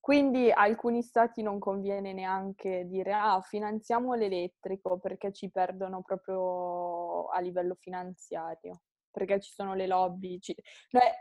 [0.00, 7.26] Quindi a alcuni stati non conviene neanche dire ah, finanziamo l'elettrico perché ci perdono proprio
[7.26, 8.80] a livello finanziario,
[9.10, 10.40] perché ci sono le lobby.
[10.40, 10.56] Ci...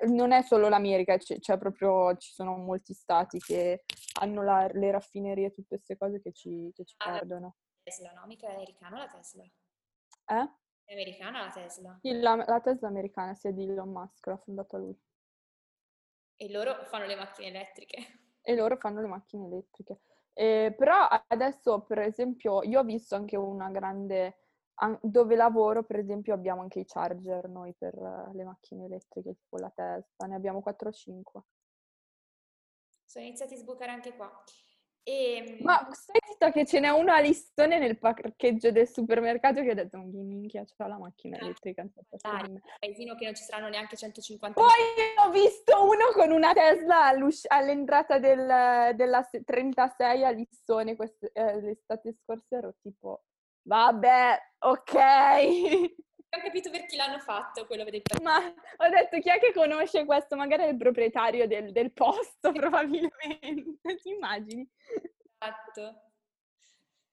[0.08, 3.84] non è solo l'America, c'è, c'è, proprio, ci sono molti stati che
[4.22, 7.58] hanno la, le raffinerie e tutte queste cose che ci, che ci ah, perdono.
[7.84, 8.26] Tesla, no?
[8.28, 9.44] Mica è americana la Tesla.
[9.44, 10.50] Eh?
[10.86, 12.00] È americana la Tesla?
[12.02, 14.98] Sì, la, la Tesla americana, sia di Elon Musk, l'ha fondata lui.
[16.38, 20.00] E loro fanno le macchine elettriche e loro fanno le macchine elettriche.
[20.34, 24.40] Eh, però adesso, per esempio, io ho visto anche una grande...
[25.02, 27.94] dove lavoro, per esempio, abbiamo anche i charger noi per
[28.34, 31.22] le macchine elettriche, tipo la Tesla, ne abbiamo 4-5.
[33.06, 34.32] Sono iniziati a sbucare anche qua.
[35.04, 35.36] E...
[35.36, 39.72] Ehm, Ma stai zitta che ce n'è uno a listone nel parcheggio del supermercato che
[39.72, 41.86] ha detto minchia, c'è la macchina ah, elettrica.
[42.22, 47.12] Dai, paesino che non ci saranno neanche 150 Poi ho visto uno con una Tesla
[47.48, 53.24] all'entrata del, della 36 a listone queste, eh, l'estate scorsa ero tipo,
[53.64, 54.96] vabbè, ok.
[56.32, 60.06] ho capito per chi l'hanno fatto quello dei Ma ho detto chi è che conosce
[60.06, 60.36] questo?
[60.36, 63.98] Magari è il proprietario del, del posto, probabilmente.
[64.02, 64.70] Ti immagini?
[65.38, 66.12] Esatto.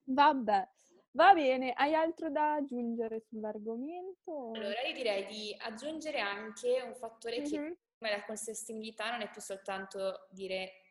[0.04, 0.68] Vabbè.
[1.12, 4.50] Va bene, hai altro da aggiungere sull'argomento?
[4.54, 7.50] Allora, io direi di aggiungere anche un fattore mm-hmm.
[7.50, 10.82] che come la consostenibilità non è più soltanto dire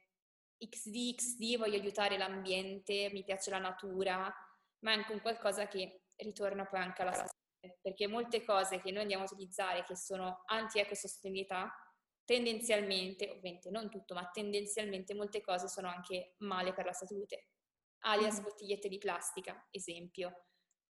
[0.57, 4.33] XD, XD, voglio aiutare l'ambiente, mi piace la natura,
[4.79, 7.13] ma è anche un qualcosa che ritorna poi anche alla
[7.81, 11.71] perché molte cose che noi andiamo a utilizzare che sono anti-ecosostenibilità,
[12.23, 17.49] tendenzialmente, ovviamente non tutto, ma tendenzialmente molte cose sono anche male per la salute.
[17.99, 18.43] Alias mm.
[18.43, 20.45] bottigliette di plastica, esempio.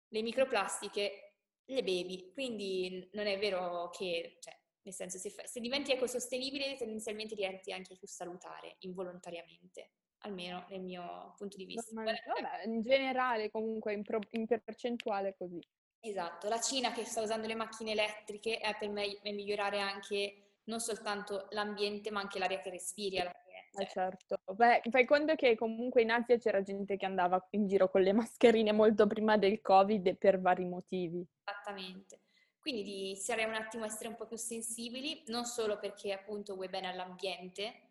[0.09, 1.27] Le microplastiche
[1.69, 7.35] le bevi, quindi non è vero che, cioè, nel senso, se, se diventi ecosostenibile, tendenzialmente
[7.35, 9.91] diventi anche più salutare, involontariamente
[10.27, 11.93] almeno nel mio punto di vista.
[11.93, 15.61] Vabbè, in generale, comunque, in, pro- in percentuale così.
[16.01, 20.47] Esatto, la Cina che sta usando le macchine elettriche è per me è migliorare anche
[20.65, 23.45] non soltanto l'ambiente ma anche l'aria che respiri alla fine.
[23.73, 23.83] Cioè.
[23.83, 27.91] Eh certo, Beh, fai conto che comunque in Asia c'era gente che andava in giro
[27.91, 31.25] con le mascherine molto prima del Covid per vari motivi.
[31.45, 32.21] Esattamente.
[32.59, 36.55] Quindi di iniziare un attimo a essere un po' più sensibili, non solo perché appunto
[36.55, 37.87] vuoi bene all'ambiente,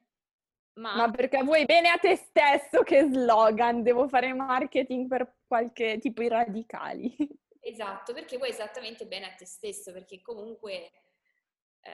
[0.73, 0.95] ma...
[0.95, 6.21] ma perché vuoi bene a te stesso che slogan, devo fare marketing per qualche tipo
[6.21, 7.15] i radicali.
[7.67, 10.91] Esatto, perché vuoi esattamente bene a te stesso, perché comunque
[11.81, 11.91] eh,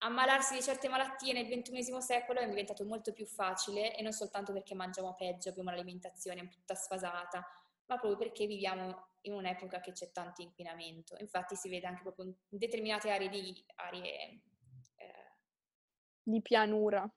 [0.00, 4.52] ammalarsi di certe malattie nel XXI secolo è diventato molto più facile e non soltanto
[4.52, 7.38] perché mangiamo peggio, abbiamo un'alimentazione tutta sfasata,
[7.86, 11.16] ma proprio perché viviamo in un'epoca che c'è tanto inquinamento.
[11.20, 14.42] Infatti si vede anche proprio in determinate aree di, aree,
[14.96, 15.36] eh,
[16.22, 17.10] di pianura.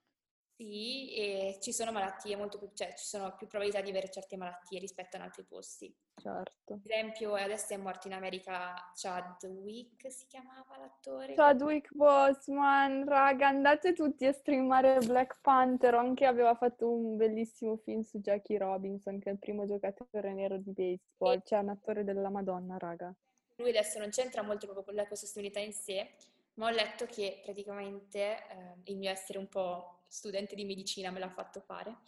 [0.62, 4.36] Sì, e ci sono malattie molto più, cioè ci sono più probabilità di avere certe
[4.36, 5.92] malattie rispetto ad altri posti.
[6.14, 6.74] Certo.
[6.74, 11.34] Ad esempio, adesso è morto in America Chadwick, si chiamava l'attore?
[11.34, 18.02] Chadwick Boseman, raga, andate tutti a streamare Black Panther, anche aveva fatto un bellissimo film
[18.02, 22.30] su Jackie Robinson, che è il primo giocatore nero di baseball, cioè un attore della
[22.30, 23.12] Madonna, raga.
[23.56, 26.14] Lui adesso non c'entra molto proprio con l'ecosostenibilità in sé,
[26.54, 31.18] ma ho letto che praticamente eh, il mio essere un po' studente di medicina me
[31.18, 31.98] l'ha fatto fare,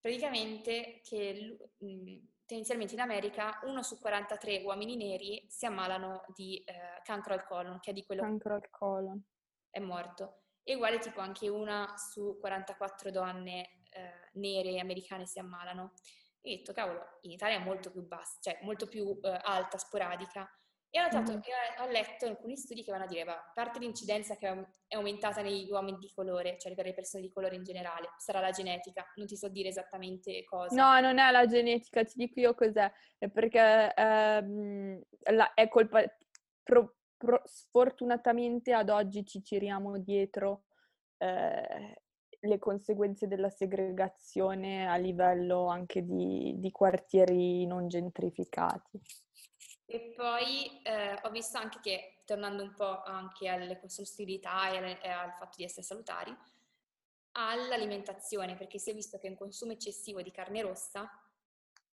[0.00, 7.00] praticamente che mh, tendenzialmente in America uno su 43 uomini neri si ammalano di eh,
[7.02, 9.22] cancro al colon, che è di quello cancro al colon.
[9.70, 10.42] È morto.
[10.62, 15.92] E uguale tipo anche una su 44 donne eh, nere americane si ammalano.
[16.40, 19.78] E ho detto, cavolo, in Italia è molto più bassa, cioè molto più eh, alta,
[19.78, 20.48] sporadica.
[20.94, 21.40] E ho, notato, mm.
[21.80, 24.48] ho letto alcuni studi che vanno a dire, a parte l'incidenza che
[24.86, 28.38] è aumentata negli uomini di colore, cioè per le persone di colore in generale, sarà
[28.38, 30.72] la genetica, non ti so dire esattamente cosa.
[30.72, 32.88] No, non è la genetica, ti dico io cos'è,
[33.18, 36.04] è perché ehm, la, è colpa,
[36.62, 40.66] pro, pro, sfortunatamente ad oggi ci tiriamo dietro
[41.18, 42.02] eh,
[42.38, 49.00] le conseguenze della segregazione a livello anche di, di quartieri non gentrificati.
[49.94, 55.08] E poi eh, ho visto anche che, tornando un po' anche alle sostenibilità e, e
[55.08, 56.36] al fatto di essere salutari,
[57.36, 61.08] all'alimentazione, perché si è visto che un consumo eccessivo di carne rossa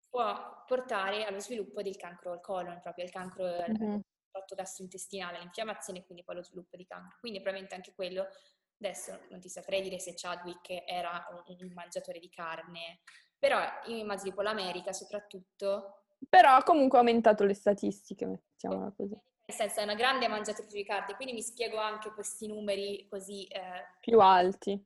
[0.09, 3.99] può portare allo sviluppo del cancro al colon, proprio il cancro mm-hmm.
[4.31, 7.19] tratto gastrointestinale, l'infiammazione e quindi poi lo sviluppo di cancro.
[7.19, 8.27] Quindi probabilmente anche quello,
[8.79, 13.01] adesso non ti saprei dire se Chadwick era un, un mangiatore di carne,
[13.37, 15.97] però io immagino tipo l'America soprattutto
[16.29, 19.17] però ha comunque aumentato le statistiche, mettiamola così.
[19.45, 23.45] Nel senso è una grande mangiatrice di carne, quindi mi spiego anche questi numeri così...
[23.47, 23.97] Eh...
[23.99, 24.85] Più alti.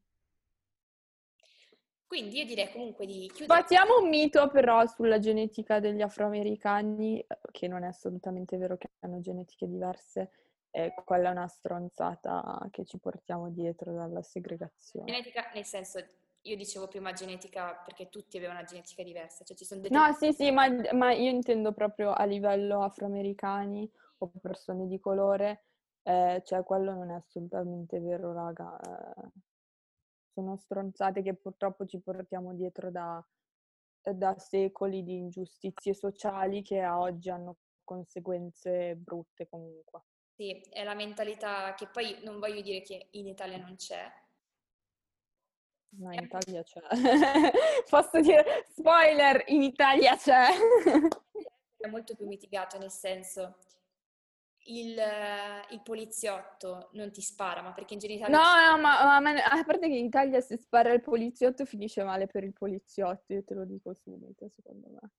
[2.08, 3.48] Quindi io direi comunque di chiudere.
[3.48, 8.92] Battiamo un mito però sulla genetica degli afroamericani, eh, che non è assolutamente vero che
[9.00, 10.32] hanno genetiche diverse,
[10.72, 15.12] e quella è una stronzata che ci portiamo dietro dalla segregazione.
[15.12, 16.00] Genetica nel senso
[16.46, 19.96] io dicevo prima genetica perché tutti avevano una genetica diversa, cioè ci sono delle...
[19.96, 23.90] No, sì, sì, ma, ma, io intendo proprio a livello afroamericani
[24.20, 25.66] o persone di colore,
[26.04, 28.80] eh, cioè quello non è assolutamente vero, raga.
[28.80, 29.30] Eh,
[30.34, 33.26] sono stronzate che purtroppo ci portiamo dietro da,
[34.02, 40.02] da secoli di ingiustizie sociali che a oggi hanno conseguenze brutte comunque.
[40.36, 44.12] Sì, è la mentalità che poi non voglio dire che in Italia non c'è,
[45.98, 46.82] No, in Italia c'è.
[47.90, 50.48] Posso dire, spoiler, in Italia c'è.
[51.78, 53.58] È molto più mitigato, nel senso,
[54.66, 55.00] il,
[55.70, 58.30] il, poliziotto non ti spara, ma perché in genere...
[58.30, 62.28] No, no, ma, ma, a parte che in Italia se spara il poliziotto finisce male
[62.28, 65.12] per il poliziotto, io te lo dico subito, secondo me.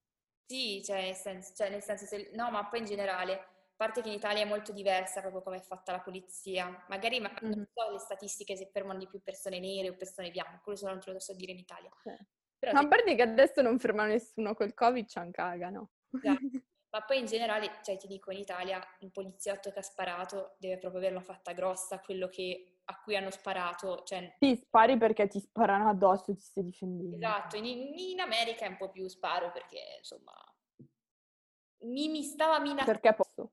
[0.46, 4.08] Sì, cioè nel senso, cioè, nel senso se, no, ma poi in generale parte che
[4.08, 6.84] in Italia è molto diversa proprio come è fatta la polizia.
[6.88, 7.52] Magari ma, mm-hmm.
[7.52, 10.92] non so le statistiche se fermano di più persone nere o persone bianche, quello solo
[10.92, 11.90] non te lo so dire in Italia.
[12.02, 12.10] Sì.
[12.58, 15.90] Però, ma a parte che adesso non fermano nessuno col Covid, ci cagano.
[16.10, 16.40] Esatto.
[16.88, 20.78] Ma poi in generale, cioè ti dico, in Italia un poliziotto che ha sparato deve
[20.78, 24.02] proprio averla fatta grossa, quello che, a cui hanno sparato.
[24.02, 24.36] Cioè...
[24.38, 27.16] Ti spari perché ti sparano addosso e ti stai difendendo.
[27.16, 30.32] Esatto, in, in America è un po' più sparo perché insomma
[31.80, 32.92] mi, mi stava minacciando.
[32.92, 33.52] Perché posso?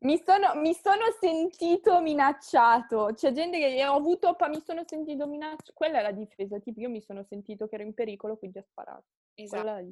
[0.00, 3.12] Mi sono, mi sono, sentito minacciato.
[3.14, 5.72] C'è gente che ho avuto, mi sono sentito minacciato.
[5.72, 6.58] Quella è la difesa.
[6.58, 9.04] Tipo, io mi sono sentito che ero in pericolo, quindi ho sparato.
[9.34, 9.82] Esatto.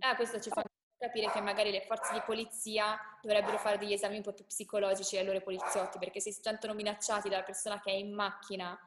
[0.00, 0.62] Ah, questo ci fa
[0.96, 5.16] capire che magari le forze di polizia dovrebbero fare degli esami un po' più psicologici
[5.16, 8.78] ai loro poliziotti, perché se si sentono minacciati dalla persona che è in macchina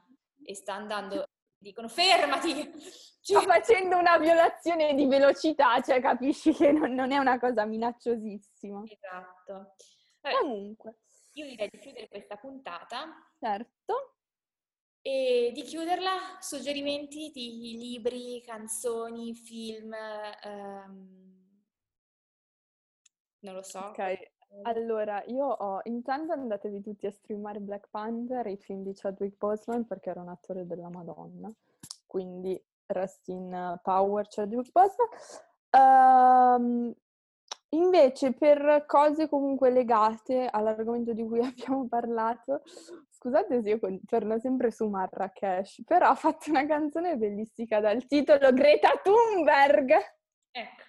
[0.43, 1.27] e sta andando
[1.57, 2.71] dicono fermati!
[3.27, 8.83] Sto facendo una violazione di velocità, cioè capisci che non, non è una cosa minacciosissima.
[8.85, 9.75] Esatto.
[10.21, 10.99] Vabbè, Comunque.
[11.33, 13.29] Io direi di chiudere questa puntata.
[13.37, 14.15] Certo.
[15.01, 21.63] E di chiuderla, suggerimenti di libri, canzoni, film, ehm...
[23.39, 23.79] non lo so.
[23.79, 29.37] Ok, allora, io ho, intanto andatevi tutti a streamare Black Panther, i film di Chadwick
[29.37, 31.51] Boseman, perché era un attore della Madonna,
[32.05, 35.09] quindi rest in power Chadwick Boseman.
[35.69, 36.93] Um,
[37.69, 42.63] invece, per cose comunque legate all'argomento di cui abbiamo parlato,
[43.09, 48.51] scusate se io torno sempre su Marrakesh, però ha fatto una canzone bellissima dal titolo
[48.53, 49.91] Greta Thunberg.
[50.51, 50.85] Ecco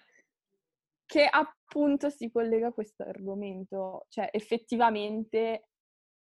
[1.09, 1.27] che
[1.69, 5.67] appunto si collega a questo argomento, cioè effettivamente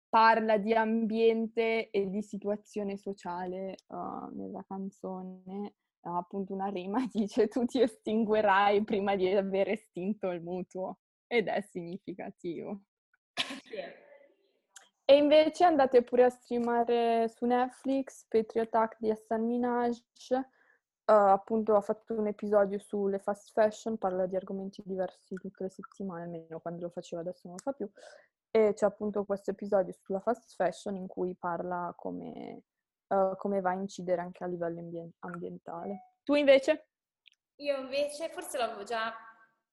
[0.08, 7.46] parla di ambiente e di situazione sociale uh, nella canzone, uh, appunto una rima dice
[7.46, 12.80] tu ti estinguerai prima di aver estinto il mutuo ed è significativo.
[15.04, 19.96] E invece andate pure a streamare su Netflix Patriot Act di Hassan Minaj,
[21.14, 26.22] appunto ha fatto un episodio sulle fast fashion, parla di argomenti diversi tutte le settimane,
[26.22, 27.90] almeno quando lo faceva adesso non lo fa più,
[28.50, 32.62] e c'è appunto questo episodio sulla fast fashion in cui parla come,
[33.08, 36.14] uh, come va a incidere anche a livello ambien- ambientale.
[36.22, 36.88] Tu invece?
[37.56, 39.12] Io invece, forse l'avevo già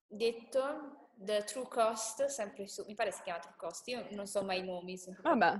[0.05, 4.43] detto, The True Cost, sempre su, mi pare si chiama True Cost, io non so
[4.43, 4.99] mai i nomi.
[5.21, 5.53] Vabbè,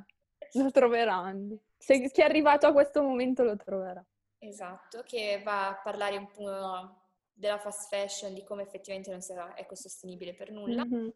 [0.54, 1.60] lo troveranno.
[1.78, 4.04] Se chi è arrivato a questo momento lo troverà.
[4.40, 7.02] Esatto, che va a parlare un po'
[7.34, 10.86] della fast fashion, di come effettivamente non sarà ecosostenibile per nulla.
[10.86, 11.10] Mm-hmm.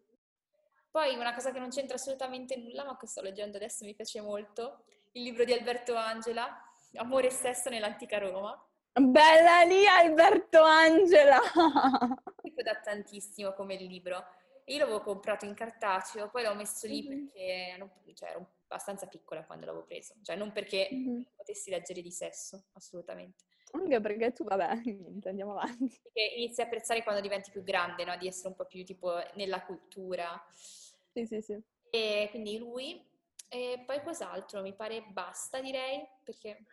[0.90, 4.20] Poi una cosa che non c'entra assolutamente nulla, ma che sto leggendo adesso mi piace
[4.20, 6.62] molto, il libro di Alberto Angela,
[6.94, 8.60] Amore e sesso nell'antica Roma.
[8.92, 11.40] Bella lì Alberto Angela!
[12.42, 14.22] Mi dà tantissimo come libro.
[14.66, 17.24] Io l'avevo comprato in cartaceo, poi l'ho messo lì mm-hmm.
[17.24, 21.20] perché non, cioè, ero abbastanza piccola quando l'avevo preso, cioè non perché mm-hmm.
[21.36, 23.44] potessi leggere di sesso, assolutamente.
[23.72, 26.00] Anche perché tu, vabbè, niente, andiamo avanti.
[26.02, 28.16] Perché inizi a apprezzare quando diventi più grande, no?
[28.16, 30.42] Di essere un po' più tipo nella cultura.
[30.52, 31.60] Sì, sì, sì.
[31.90, 33.08] E quindi lui.
[33.48, 34.62] E poi cos'altro?
[34.62, 36.64] Mi pare basta, direi, perché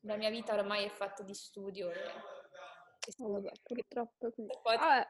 [0.00, 1.98] la mia vita ormai è fatta di studio e...
[3.18, 4.30] Oh, vabbè, purtroppo.
[4.30, 5.08] Poi- Vabbè.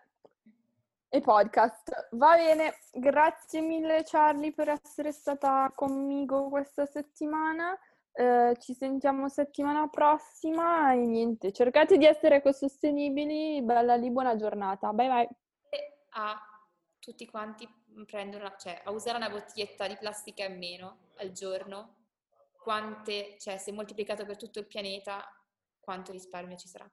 [1.14, 2.08] E podcast.
[2.10, 7.78] Va bene, grazie mille Charlie per essere stata conmigo questa settimana.
[8.10, 13.62] Eh, ci sentiamo settimana prossima e niente, cercate di essere ecosostenibili.
[13.62, 14.92] Bella lì, buona giornata.
[14.92, 15.28] Bye bye.
[16.14, 16.36] a
[16.98, 17.68] tutti quanti
[18.06, 21.94] prendono, cioè a usare una bottiglietta di plastica in meno al giorno,
[22.60, 25.24] quante, cioè se moltiplicato per tutto il pianeta,
[25.78, 26.90] quanto risparmio ci sarà.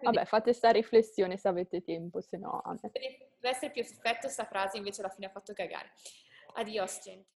[0.00, 2.60] Vabbè, fate sta riflessione se avete tempo, se no...
[2.64, 2.90] me.
[2.92, 5.92] deve essere più perfetto sta frase, invece alla fine ha fatto cagare.
[6.54, 7.30] Adios, gente.